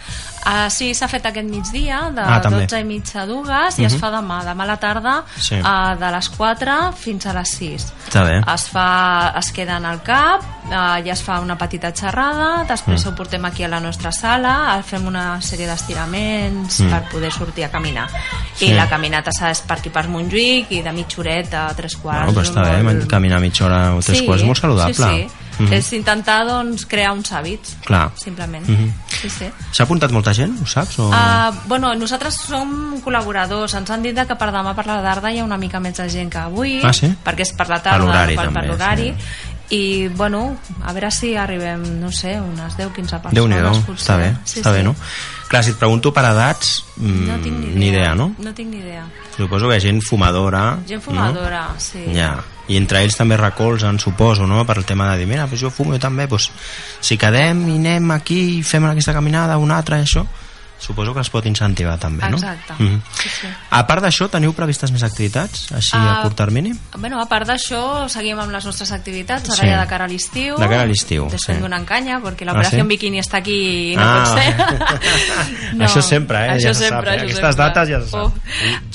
[0.46, 2.60] Uh, sí, s'ha fet aquest migdia, de Ah, també.
[2.66, 4.00] 12 i mitja a dues, i es Mhm.
[4.00, 5.56] fa demà, demà a la tarda, Sí.
[5.60, 7.92] uh, de les 4 fins a les 6.
[8.08, 8.38] Està bé.
[8.54, 10.70] Es, fa, es queden al cap, uh,
[11.04, 13.08] ja es fa una petita xerrada, després Mm.
[13.08, 16.90] ho portem aquí a la nostra sala, fem una sèrie d'estiraments Mm.
[16.90, 18.08] per poder sortir a caminar.
[18.54, 18.66] Sí.
[18.66, 21.96] I la caminata s'ha és per aquí per Montjuïc, i de mitja horeta a tres
[21.96, 22.32] quarts.
[22.32, 24.94] Bueno, però està bé, molt- caminar mitja hora o tres quarts és molt saludable.
[24.94, 25.28] Sí, sí.
[25.58, 25.72] Mhm.
[25.72, 28.12] És intentar doncs, crear uns hàbits, Clar.
[28.16, 28.66] simplement.
[28.68, 28.92] Mhm.
[29.20, 29.46] Sí, sí.
[29.72, 30.98] S'ha apuntat molta gent, ho saps?
[30.98, 31.08] O...
[31.08, 33.74] Uh, bueno, nosaltres som col·laboradors.
[33.74, 36.08] Ens han dit que per demà per la tarda hi ha una mica més de
[36.08, 37.10] gent que avui, Ah, sí?
[37.24, 39.14] perquè és per la tarda, Per per, l'horari.
[39.70, 43.34] I, bueno, a veure si arribem, no sé, unes 10-15 persones.
[43.34, 43.96] Déu-n'hi-do, potser.
[44.00, 44.76] està bé, Sí, està sí.
[44.78, 44.94] bé, no?
[45.48, 47.78] Clar, si et pregunto per edats, mm, No tinc ni idea.
[47.78, 48.34] ni idea, no?
[48.38, 49.04] No tinc ni idea.
[49.36, 50.78] Suposo que hi ha gent fumadora.
[50.88, 52.02] Gent fumadora, sí.
[52.06, 52.14] No?
[52.14, 52.44] Ja.
[52.68, 54.64] I entre ells també recolzen, suposo, no?
[54.66, 56.50] Per el tema de dir, mira, pues jo fumo jo també, pues,
[57.00, 60.26] si quedem i anem aquí i fem aquesta caminada, una altra, això,
[60.78, 62.36] suposo que es pot incentivar també, no?
[62.36, 62.74] Exacte.
[62.78, 63.02] Mhm.
[63.12, 63.46] Sí, sí.
[63.70, 66.72] A part d'això, teniu previstes més activitats, així a Ah, curt termini?
[66.96, 69.66] Bueno, a part d'això, seguim amb les nostres activitats, ara Sí.
[69.68, 70.56] ja de cara a l'estiu.
[70.56, 71.52] De cara a l'estiu, sí.
[71.54, 72.80] donant canya, perquè Ah, l'operació sí?
[72.80, 74.24] en biquini està aquí i no Ah.
[74.24, 74.54] pot ser.
[75.78, 76.50] Això sempre, eh?
[76.56, 77.10] Això ja se sempre, sap, eh?
[77.10, 77.64] això Aquestes sempre.
[77.64, 78.26] dates ja se sap.
[78.26, 78.32] Uf.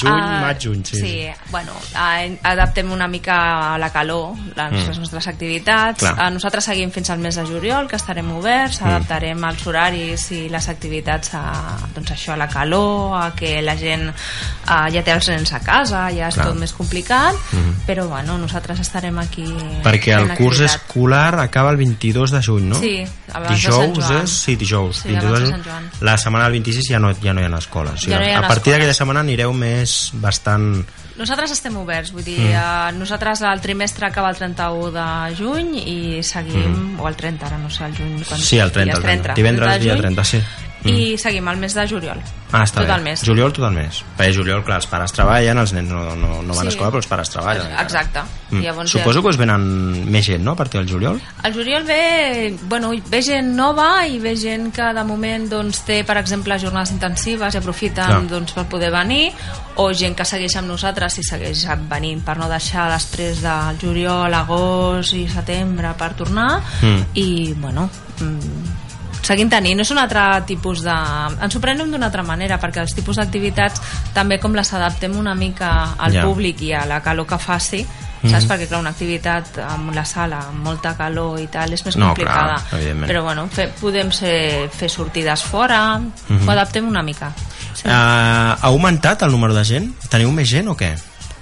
[0.01, 0.97] Juny, Ah, maig, juny, sí.
[0.99, 4.99] Sí, bueno, eh, adaptem una mica a la calor les, Mm.
[4.99, 5.99] nostres activitats.
[5.99, 6.15] Clar.
[6.27, 8.85] Eh, Nosaltres seguim fins al mes de juliol, que estarem oberts, Mm.
[8.87, 13.75] adaptarem els horaris i les activitats a, doncs això, a la calor, a que la
[13.77, 16.47] gent eh, ja té els nens a casa, ja és Clar.
[16.47, 17.75] tot més complicat, Mhm.
[17.87, 19.45] però bueno, nosaltres estarem aquí
[19.83, 20.75] Perquè el curs activitat.
[20.87, 22.79] escolar acaba el 22 de juny, no?
[22.79, 23.03] Sí,
[23.33, 24.23] abans de dijous Sant Joan.
[24.23, 24.29] és...
[24.31, 24.97] Sí, dijous.
[24.97, 25.65] Sí, 22 abans de de Sant.
[25.65, 25.91] Joan.
[26.01, 27.93] La setmana del 26 ja no, ja no hi ha escoles.
[27.93, 30.85] O sigui, Ja no hi ha a partir d'aquella setmana anireu més bastant...
[31.15, 32.55] Nosaltres estem oberts, vull dir, Mm.
[32.57, 37.57] eh, nosaltres el trimestre acaba el 31 de juny i seguim, o el 30, ara
[37.59, 38.23] no sé, el juny...
[38.23, 38.43] Quan, Mm.
[38.43, 39.33] Sí, el 30, ja el és 30.
[39.35, 40.41] Divendres, de dia juny, 30, sí.
[40.85, 42.19] I seguim el mes de juliol.
[42.53, 42.93] Ah, està tot bé.
[42.95, 43.21] el mes.
[43.25, 44.03] Juliol tot el mes.
[44.17, 46.67] Perquè juliol, clar, els pares treballen, els nens no, no, no van Sí.
[46.67, 47.71] a escola, però els pares treballen.
[47.81, 48.21] Exacte.
[48.51, 48.59] Mm.
[48.61, 49.21] Llavors, Suposo ja...
[49.23, 49.63] que us venen
[50.11, 51.19] més gent, no?, a partir del juliol?
[51.43, 56.03] El juliol ve, bueno, ve gent nova i ve gent que de moment doncs, té,
[56.03, 58.21] per exemple, jornades intensives i aprofiten Clar.
[58.29, 59.31] doncs, per poder venir,
[59.77, 64.31] o gent que segueix amb nosaltres i segueix venint per no deixar després del juliol,
[64.33, 67.01] agost i setembre per tornar Mm.
[67.15, 68.82] i, bueno, mm,
[69.23, 70.93] seguim tenint, és un altre tipus de...
[71.41, 73.81] Ens ho prenem d'una altra manera, perquè els tipus d'activitats
[74.13, 76.25] també com les adaptem una mica al Ja.
[76.27, 77.85] públic i a la calor que faci,
[78.23, 78.31] Mhm.
[78.31, 78.47] saps?
[78.47, 82.07] Perquè, clar, una activitat amb la sala, amb molta calor i tal, és més No,
[82.07, 82.61] complicada.
[82.69, 82.81] clar.
[83.07, 86.47] Però, bueno, fe, podem ser, fer sortides fora, Mhm.
[86.47, 87.31] ho adaptem una mica.
[87.73, 87.87] Sí.
[87.87, 89.93] Uh, ha augmentat el número de gent?
[90.09, 90.95] Teniu més gent o què?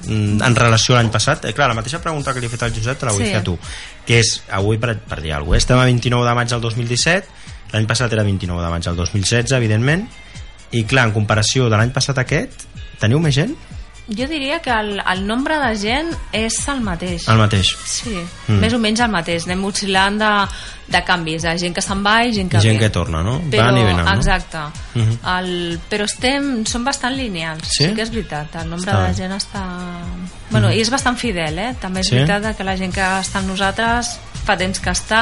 [0.08, 2.64] Mm, en relació a l'any passat eh, clar, la mateixa pregunta que li he fet
[2.64, 3.28] al Josep te la vull Sí.
[3.30, 3.60] fer a tu
[4.08, 7.28] que és, avui per, per dir alguna cosa estem a 29 de maig del 2017
[7.74, 10.08] l'any passat era 29 de maig del 2016 evidentment
[10.72, 12.68] i clar, en comparació de l'any passat aquest
[13.00, 13.56] teniu més gent?
[14.12, 17.28] Jo diria que el, el nombre de gent és el mateix.
[17.30, 18.54] el mateix Sí, Mm.
[18.56, 18.60] mm.
[18.60, 19.46] més o menys el mateix.
[19.46, 20.32] Anem oscil·lant de,
[20.92, 22.88] de canvis, de gent que se'n va i gent que gent ve.
[22.88, 23.38] que torna, no?
[23.52, 24.14] Però, Van i venen, no?
[24.16, 24.58] Exacte.
[24.96, 25.20] Mhm.
[25.38, 27.62] el, però estem, som bastant lineals.
[27.78, 27.94] Sí?
[27.94, 28.56] que és veritat.
[28.64, 29.64] El nombre Està de gent està...
[30.50, 30.76] Bueno, Mhm.
[30.76, 31.76] i és bastant fidel, eh?
[31.80, 32.16] També és Sí?
[32.16, 34.18] veritat que la gent que està amb nosaltres
[34.52, 35.22] fa temps que està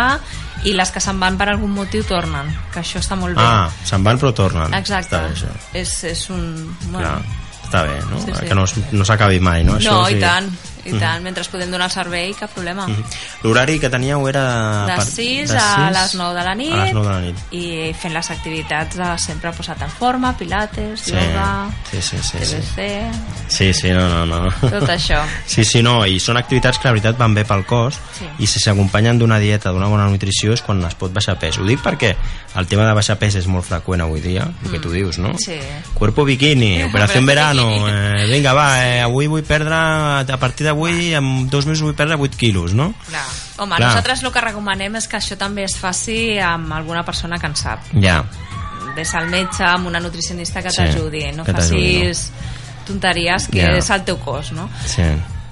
[0.68, 3.46] i les que se'n van per algun motiu tornen, que això està molt bé.
[3.46, 5.16] ah, se'n van però tornen Exacte.
[5.16, 5.54] està bé, això.
[5.74, 6.44] És, és un...
[6.90, 8.20] Bueno, Clar, està bé, no?
[8.26, 8.50] Sí, sí.
[8.50, 8.66] que no,
[8.98, 9.78] no s'acabi mai no?
[9.80, 10.18] Això, no, sí.
[10.18, 10.50] i tant,
[10.86, 11.00] i Mhm.
[11.00, 11.24] tant.
[11.24, 12.88] Mentre podem donar el servei, cap problema.
[12.88, 13.04] Mhm.
[13.44, 14.86] L'horari que teníeu era...
[14.86, 17.14] De per- 6 de a sis les 9 de la nit, a les 9 de
[17.14, 22.02] la nit i fent les activitats de sempre posat en forma, pilates, Sí, yoga, sí,
[22.02, 22.56] sí, sí, sí.
[22.56, 23.12] TBC,
[23.48, 24.52] Sí, sí, no, no, no.
[24.70, 25.22] tot això.
[25.46, 28.26] Sí, sí, no, i són activitats que la veritat van bé pel cos Sí.
[28.40, 31.58] i si s'acompanyen d'una dieta, d'una bona nutrició és quan es pot baixar pes.
[31.58, 32.16] Ho dic perquè
[32.56, 35.30] el tema de baixar pes és molt freqüent avui dia, el que tu dius, no?
[35.30, 35.38] Mm.
[35.40, 35.58] Sí.
[35.94, 40.66] Cuerpo bikini, operació en Operació verano, eh, vinga, va, eh, avui vull perdre, a partir
[40.70, 42.92] d'avui, en dos mesos vull perdre 8 quilos, no?
[43.10, 43.26] Clar.
[43.58, 43.90] Home, Clar.
[43.90, 47.56] nosaltres el que recomanem és que això també es faci amb alguna persona que en
[47.60, 47.84] sap.
[48.02, 48.22] Ja,
[48.96, 52.32] Ves al metge, amb una nutricionista que Sí, t'ajudi, no que facis
[52.88, 53.76] tonteries que Ja.
[53.78, 54.70] és el teu cos, no?
[54.86, 55.04] sí.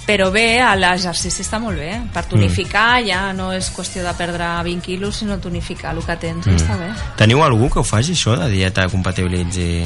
[0.07, 1.99] Però bé, l'exercici està molt bé.
[2.13, 6.47] Per tonificar ja no és qüestió de perdre 20 quilos, sinó tonificar el que tens
[6.47, 6.55] Mm.
[6.55, 6.93] està bé.
[7.17, 9.83] Teniu algú que ho faci, això, de dieta compatibilitzi...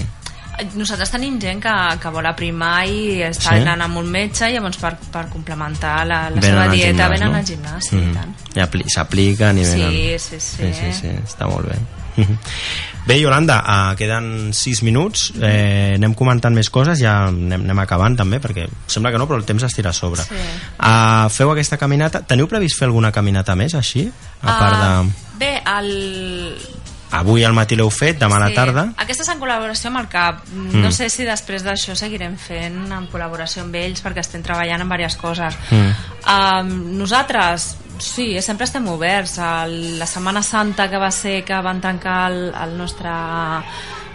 [0.76, 1.72] Nosaltres tenim gent que,
[2.02, 3.62] que vol aprimar i està Sí?
[3.64, 7.10] anant amb un metge i llavors per, per complementar la, la Venen seva dieta gimnàs,
[7.16, 7.38] venen no?
[7.40, 8.12] al gimnàs, sí, Mhm.
[8.12, 8.36] i tant.
[8.56, 10.20] I apli- s'apliquen i Sí, venen...
[10.20, 10.40] sí, sí.
[10.40, 11.80] sí, sí, sí, està molt bé.
[13.08, 18.16] Bé, Yolanda, uh, queden 6 minuts, eh, anem comentant més coses, ja anem, anem acabant
[18.20, 20.22] també, perquè sembla que no, però el temps es tira a sobre.
[20.22, 20.36] Sí.
[20.78, 24.06] Uh, feu aquesta caminata, teniu previst fer alguna caminata més, així?
[24.44, 25.38] A part Ah, de...
[25.42, 26.58] Bé, el...
[27.12, 28.86] Avui al matí l'heu fet, demà a la sí, tarda?
[29.04, 30.42] Aquesta és en col·laboració amb el CAP.
[30.54, 30.82] Mm.
[30.86, 34.92] No sé si després d'això seguirem fent en col·laboració amb ells perquè estem treballant en
[34.92, 35.58] diverses coses.
[35.72, 35.92] Mm.
[36.32, 39.38] Um, nosaltres, sí, sempre estem oberts.
[39.44, 43.12] El, la Setmana Santa que va ser que van tancar el, el nostre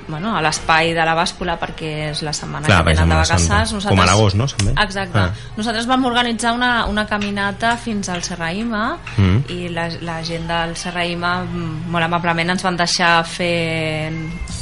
[0.09, 3.16] bueno, a l'espai de la bàscula perquè és la setmana Clar, que perquè tenen de
[3.16, 3.86] vacances.
[3.88, 4.46] Com a l'agost, no?
[4.46, 4.74] També?
[4.82, 5.18] Exacte.
[5.18, 5.32] Ah.
[5.57, 9.38] Nosaltres vam organitzar una, una caminata fins al Serraïma Mm.
[9.48, 14.12] i la, la gent del Serraïma mm, molt amablement ens van deixar fer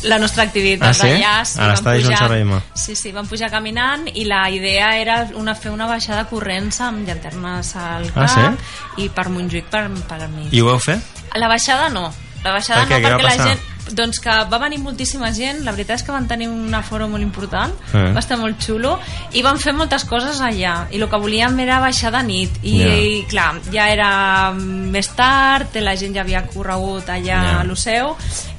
[0.05, 1.09] la nostra activitat Ah, sí?
[1.55, 2.62] Sí, A l'estadi Joan pujar- Serrahima.
[2.74, 7.07] Sí, sí, vam pujar caminant i la idea era una, fer una baixada corrents amb
[7.07, 9.05] llanternes al Ah, cap sí?
[9.05, 10.53] i per Montjuïc per, per mig.
[10.53, 11.01] I ho heu fet?
[11.34, 12.12] La baixada no.
[12.45, 13.01] La baixada Per què?
[13.03, 13.61] no, perquè la gent...
[13.93, 17.22] doncs que va venir moltíssima gent, la veritat és que van tenir un aforo molt
[17.22, 18.12] important, Eh.
[18.14, 18.99] va estar molt xulo,
[19.32, 22.78] i van fer moltes coses allà, i el que volíem era baixar de nit, i,
[22.78, 22.95] Ja.
[22.97, 27.61] i clar, ja era més tard, la gent ja havia corregut allà Ja.
[27.61, 28.16] a l'Oceu,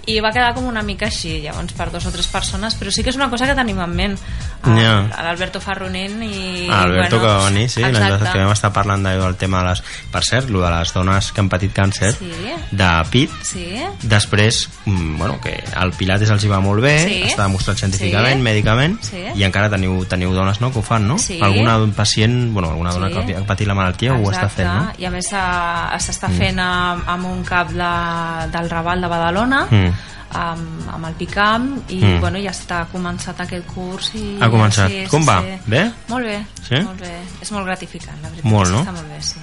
[0.08, 3.02] i va quedar com una mica així, llavors per dos o tres persones, però sí
[3.04, 4.20] que és una cosa que tenim en ment.
[4.64, 5.08] Ja.
[5.24, 6.68] L'Alberto Farronin i...
[6.70, 8.30] Ah, Alberto bueno, que va venir, sí, exacte.
[8.32, 9.82] que vam estar parlant del tema de les...
[10.12, 12.32] Per cert, lo de les dones que han patit càncer Sí.
[12.72, 17.24] de pit, Sí, després, mm, bueno, que el Pilates els hi va molt bé, Sí.
[17.30, 18.42] està demostrat científicament, Sí.
[18.44, 19.24] mèdicament, Sí.
[19.36, 21.18] i encara teniu, teniu dones no, que ho fan, no?
[21.18, 21.40] Sí.
[21.42, 23.14] Alguna pacient, bueno, alguna dona Sí.
[23.26, 24.92] que ha patit la malaltia ho està fent, no?
[24.98, 26.38] I a més eh, s'està Mm.
[26.38, 29.92] fent amb, amb un cap de, del Raval de Badalona, Mm.
[30.32, 32.20] amb, amb el Picam, i Mm.
[32.20, 34.12] bueno, ja està començat aquest curs.
[34.16, 34.90] I, Ha començat.
[34.90, 35.42] Sí, Com sí, va?
[35.42, 35.48] Sí.
[35.66, 35.92] Bé?
[36.10, 36.76] Molt bé, Sí?
[36.84, 37.20] molt bé.
[37.42, 38.52] És molt gratificant, la veritat.
[38.52, 38.82] Molt, no?
[38.82, 39.40] Està molt bé, sí.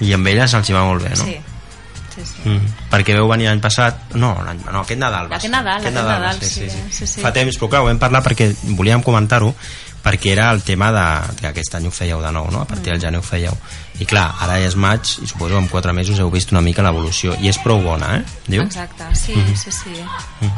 [0.00, 1.24] I amb elles els hi va molt bé, no?
[1.24, 1.36] Sí,
[2.16, 2.48] sí, sí.
[2.48, 2.74] Mm.
[2.90, 5.52] Perquè veu venir l'any passat no, no, aquest Nadal va Aquest.
[5.52, 7.20] Nadal, aquest va Nadal, ser, sí, sí, sí.
[7.20, 9.52] fa temps, però clar, ho vam parlar perquè volíem comentar-ho
[10.06, 11.04] perquè era el tema de,
[11.40, 12.60] que aquest any ho fèieu de nou, no?
[12.62, 13.50] a partir del gener ho fèieu
[13.98, 16.60] i clar, ara ja és maig i suposo que en 4 mesos heu vist una
[16.62, 18.22] mica l'evolució i és prou bona, eh?
[18.46, 18.62] Diu?
[18.62, 19.56] Exacte, sí, Mhm.
[19.56, 19.96] sí, sí.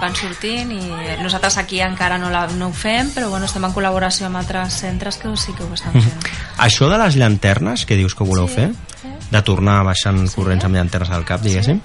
[0.02, 0.82] Van sortint i
[1.22, 4.74] nosaltres aquí encara no, la, no ho fem, però bueno, estem en col·laboració amb altres
[4.82, 6.02] centres que sí que ho estan Mhm.
[6.02, 6.28] fent.
[6.58, 8.70] Això de les llanternes que dius que voleu Sí, fer,
[9.30, 11.80] de tornar baixant corrents amb llanternes al cap, diguéssim,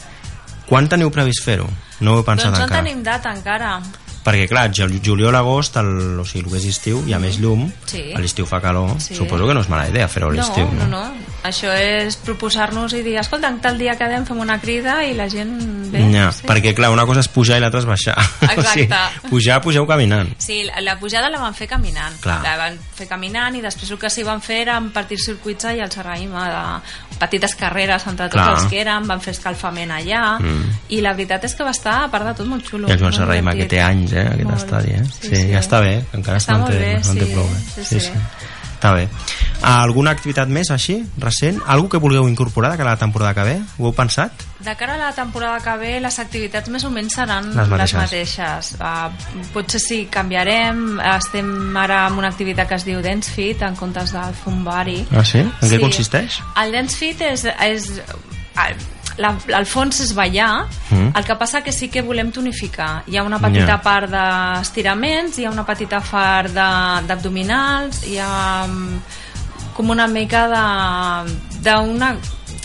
[0.69, 1.67] quan teniu previst fer-ho?
[2.01, 2.81] No ho heu pensat doncs no encara?
[2.83, 3.75] tenim data encara.
[4.23, 7.39] Perquè clar, ju- juliol, agost, el, o sigui, el que és estiu, hi ha més
[7.39, 8.13] llum, Sí.
[8.15, 9.15] a l'estiu fa calor, Sí.
[9.15, 11.13] suposo que no és mala idea fer-ho a l'estiu, no, no, no.
[11.43, 15.91] Això és proposar-nos i dir, escolta, tal dia quedem, fem una crida i la gent
[15.91, 15.99] ve.
[16.13, 16.45] Ja, sí.
[16.47, 18.15] perquè clar, una cosa és pujar i l'altra és baixar.
[18.57, 19.27] o sigui, Exacte.
[19.29, 20.29] pujar, pugeu caminant.
[20.37, 22.15] Sí, la, pujada la van fer caminant.
[22.21, 22.41] Clar.
[22.43, 25.83] La van fer caminant i després el que s'hi van fer era partir circuits allà
[25.83, 28.55] al Serraïma, de petites carreres entre tots Clar.
[28.55, 30.71] els que eren, van fer escalfament allà Mm.
[30.89, 32.87] i la veritat és que va estar, a part de tot, molt xulo.
[32.87, 34.63] I el Joan molt Serraima, que té anys, eh, aquest Molt.
[34.63, 35.03] estadi, eh?
[35.05, 35.47] Sí, Sí, sí.
[35.51, 37.85] ja està bé, encara Està es manté, bé, es manté sí, prou bé.
[37.85, 38.11] sí, sí.
[38.83, 39.05] Està bé.
[39.63, 41.61] Alguna activitat més així, recent?
[41.71, 43.53] Algú que vulgueu incorporar de cara a la temporada que ve?
[43.77, 44.31] Ho heu pensat?
[44.59, 47.69] De cara a la temporada que ve, les activitats més o menys seran Les les
[47.69, 47.95] mateixes.
[48.01, 48.73] mateixes.
[48.81, 50.99] Uh, potser sí, canviarem.
[50.99, 55.05] Estem ara amb una activitat que es diu Dance Fit en comptes del Fumbari.
[55.15, 55.39] Ah, sí?
[55.39, 56.41] En què consisteix?
[56.61, 57.45] El Dance Fit és...
[57.63, 57.87] és
[59.17, 61.11] la, el fons és ballar, Mm.
[61.17, 63.03] el que passa que sí que volem tonificar.
[63.07, 63.81] Hi ha una petita Ja.
[63.81, 68.99] part d'estiraments, hi ha una petita part de- d'abdominals, hi ha mm,
[69.73, 71.33] com una mica de
[71.63, 72.15] d'una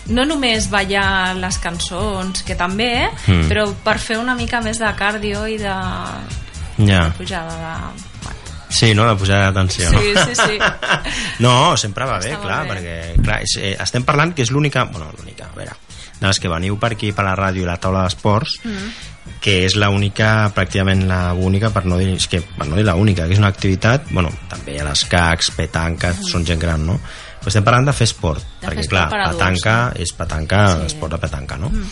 [0.08, 3.48] no només ballar les cançons, que també, Mm.
[3.48, 5.74] però per fer una mica més de cardio i de,
[6.78, 7.04] Ja.
[7.04, 8.32] de pujada de...
[8.70, 9.06] Sí, no?
[9.08, 9.98] De pujar d'atenció, no?
[9.98, 10.58] Sí, sí, sí.
[11.40, 12.70] No, sempre va bé, Està clar, bé.
[12.70, 14.84] perquè clar, és, eh, estem parlant que és l'única...
[14.84, 15.72] Bueno, l'única, a veure,
[16.20, 18.90] de les que veniu per aquí, per la ràdio i la taula d'esports, Mm.
[19.40, 22.94] que és l'única, pràcticament la única, per no dir, és que, per no dir la
[22.96, 26.84] única, que és una activitat, bueno, també hi ha les cacs, petanques, són gent gran,
[26.86, 26.98] no?
[27.38, 30.86] Però estem parlant de fer esport, De perquè fer clar, per petanca és petanca, Sí.
[30.86, 31.68] esport de petanca, no?
[31.70, 31.84] Mm.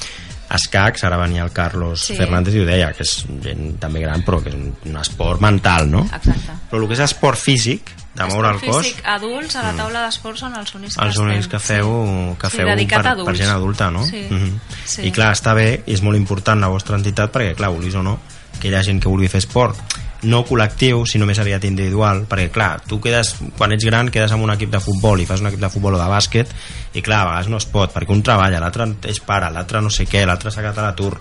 [0.57, 2.15] Escacs, ara venia el Carlos Sí.
[2.17, 5.41] Fernández i ho deia, que és gent també gran, però que és un, un esport
[5.41, 6.05] mental, no?
[6.05, 6.53] Exacte.
[6.71, 9.77] Però el que és esport físic, de moure el cos, físic, adults, a la Mm.
[9.83, 11.51] taula d'esports són els únics que els únics estem.
[11.51, 14.05] que feu, que Sí, feu dedicat per, per gent adulta, no?
[14.07, 14.27] Sí.
[14.31, 14.59] Mhm.
[14.85, 15.03] Sí.
[15.07, 18.03] I clar, està bé, i és molt important la vostra entitat perquè, clar, vulguis o
[18.03, 18.19] no,
[18.61, 19.77] que hi ha gent que vulgui fer esport
[20.23, 24.43] no col·lectiu, sinó més aviat individual perquè clar, tu quedes, quan ets gran quedes amb
[24.43, 26.49] un equip de futbol i fas un equip de futbol o de bàsquet
[26.95, 29.91] i clar, a vegades no es pot perquè un treballa, l'altre és pare, l'altre no
[29.91, 31.21] sé què l'altre s'ha quedat a l'atur,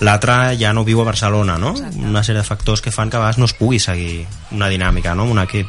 [0.00, 1.72] l'altre ja no viu a Barcelona, no?
[2.02, 5.14] Una sèrie de factors que fan que a vegades no es pugui seguir una dinàmica,
[5.14, 5.22] no?
[5.22, 5.68] amb un equip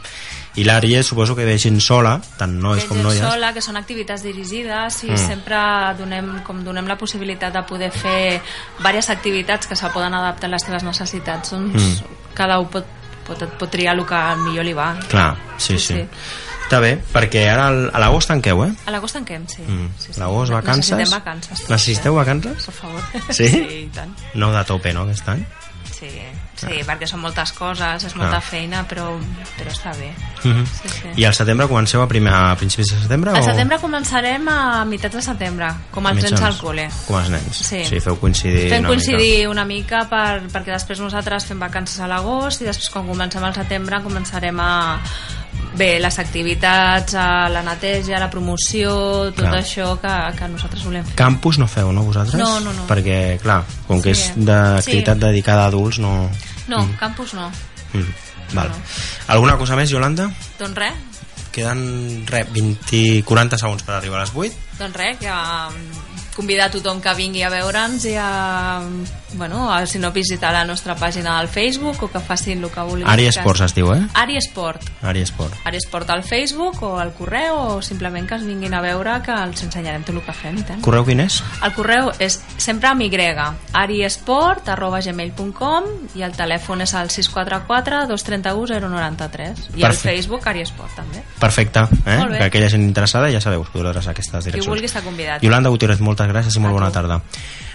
[0.55, 3.77] i l'Àries suposo que ve gent sola tant nois Ve com noies sola, que són
[3.77, 5.17] activitats dirigides i Mm.
[5.17, 5.57] sempre
[5.97, 8.41] donem, com donem la possibilitat de poder fer
[8.77, 12.15] diverses activitats que se poden adaptar a les teves necessitats doncs Mm.
[12.35, 12.85] cada un pot,
[13.25, 15.93] pot, pot triar el que millor li va Clar, sí, sí.
[15.93, 16.07] Sí, sí.
[16.63, 18.71] Està bé, perquè ara a l'agost tanqueu, eh?
[18.85, 19.89] a l'agost tanquem, sí, Mm.
[19.99, 20.19] sí, sí.
[20.19, 20.89] L'agost, vacances?
[20.91, 22.65] necessitem vacances Necessiteu vacances?
[22.65, 23.47] per favor Sí?
[23.49, 24.15] sí i tant.
[24.35, 25.45] No de tope, no, aquest any?
[25.99, 26.09] Sí,
[26.55, 28.41] sí perquè són moltes coses és molta Ah.
[28.41, 29.17] feina però,
[29.57, 30.11] però està bé
[30.43, 30.65] Mhm.
[30.65, 31.07] sí, sí.
[31.21, 33.31] I al setembre comenceu a, primer, a principis de setembre?
[33.31, 36.41] al o- setembre començarem a meitats de setembre com els nens Mitjans?
[36.43, 37.55] al col·le Com els nens.
[37.57, 37.83] Sí.
[37.85, 42.07] sí feu coincidir Fem una coincidir una mica per, perquè després nosaltres fem vacances a
[42.07, 44.99] l'agost i després quan comencem al setembre començarem a
[45.75, 49.61] bé, les activitats, a la neteja, la promoció, tot Clar.
[49.61, 51.15] això que, que nosaltres volem fer.
[51.15, 52.39] Campus no feu, no, vosaltres?
[52.39, 52.87] No, no, no.
[52.87, 54.21] Perquè, clar, com que Sí.
[54.21, 55.25] és d'activitat Sí.
[55.25, 56.29] dedicada a adults, no...
[56.67, 56.95] No, Mm.
[56.97, 57.49] campus no.
[57.93, 58.13] Mm.
[58.53, 58.71] Val.
[59.27, 60.31] Alguna cosa més, Yolanda?
[60.59, 60.93] Doncs res,
[61.53, 64.55] Queden, re, 20, 40 segons per arribar a les 8.
[64.79, 65.29] doncs res, que
[66.35, 68.81] convidar a tothom que vingui a veure'ns i a
[69.35, 72.81] bueno, a- si no visitar la nostra pàgina del Facebook o que facin el que
[72.81, 73.07] vulguin.
[73.07, 74.01] Ari Esports es diu, eh?
[74.13, 74.81] Ari Esport.
[75.01, 75.53] Ari Esport.
[75.65, 79.31] Ari Esport al Facebook o al correu o simplement que es vinguin a veure que
[79.33, 80.81] els ensenyarem tot el que fem tant.
[80.85, 81.41] Correu quin és?
[81.63, 83.09] El correu és sempre amb Y,
[83.73, 85.83] ariesport arroba gmail.com
[86.15, 89.93] i el telèfon és el 644 231 093 i al.
[89.97, 91.23] Facebook Ari Esport també.
[91.39, 92.19] Perfecte, eh?
[92.37, 94.67] Que aquella gent interessada ja sabeu, us podreu adreçar aquestes Qui direccions.
[94.69, 95.43] vulgui està convidat.
[95.43, 97.19] Yolanda Gutiérrez, moltes gràcies i molt bona tarda.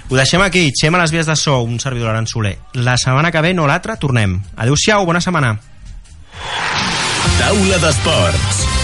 [0.09, 2.57] Ho deixem aquí, xem a les vies de so, un servidor Aran Soler.
[2.74, 4.40] La setmana que ve, no l'altra, tornem.
[4.57, 5.59] Adéu-siau, bona setmana.
[7.38, 8.78] Taula d'Esports.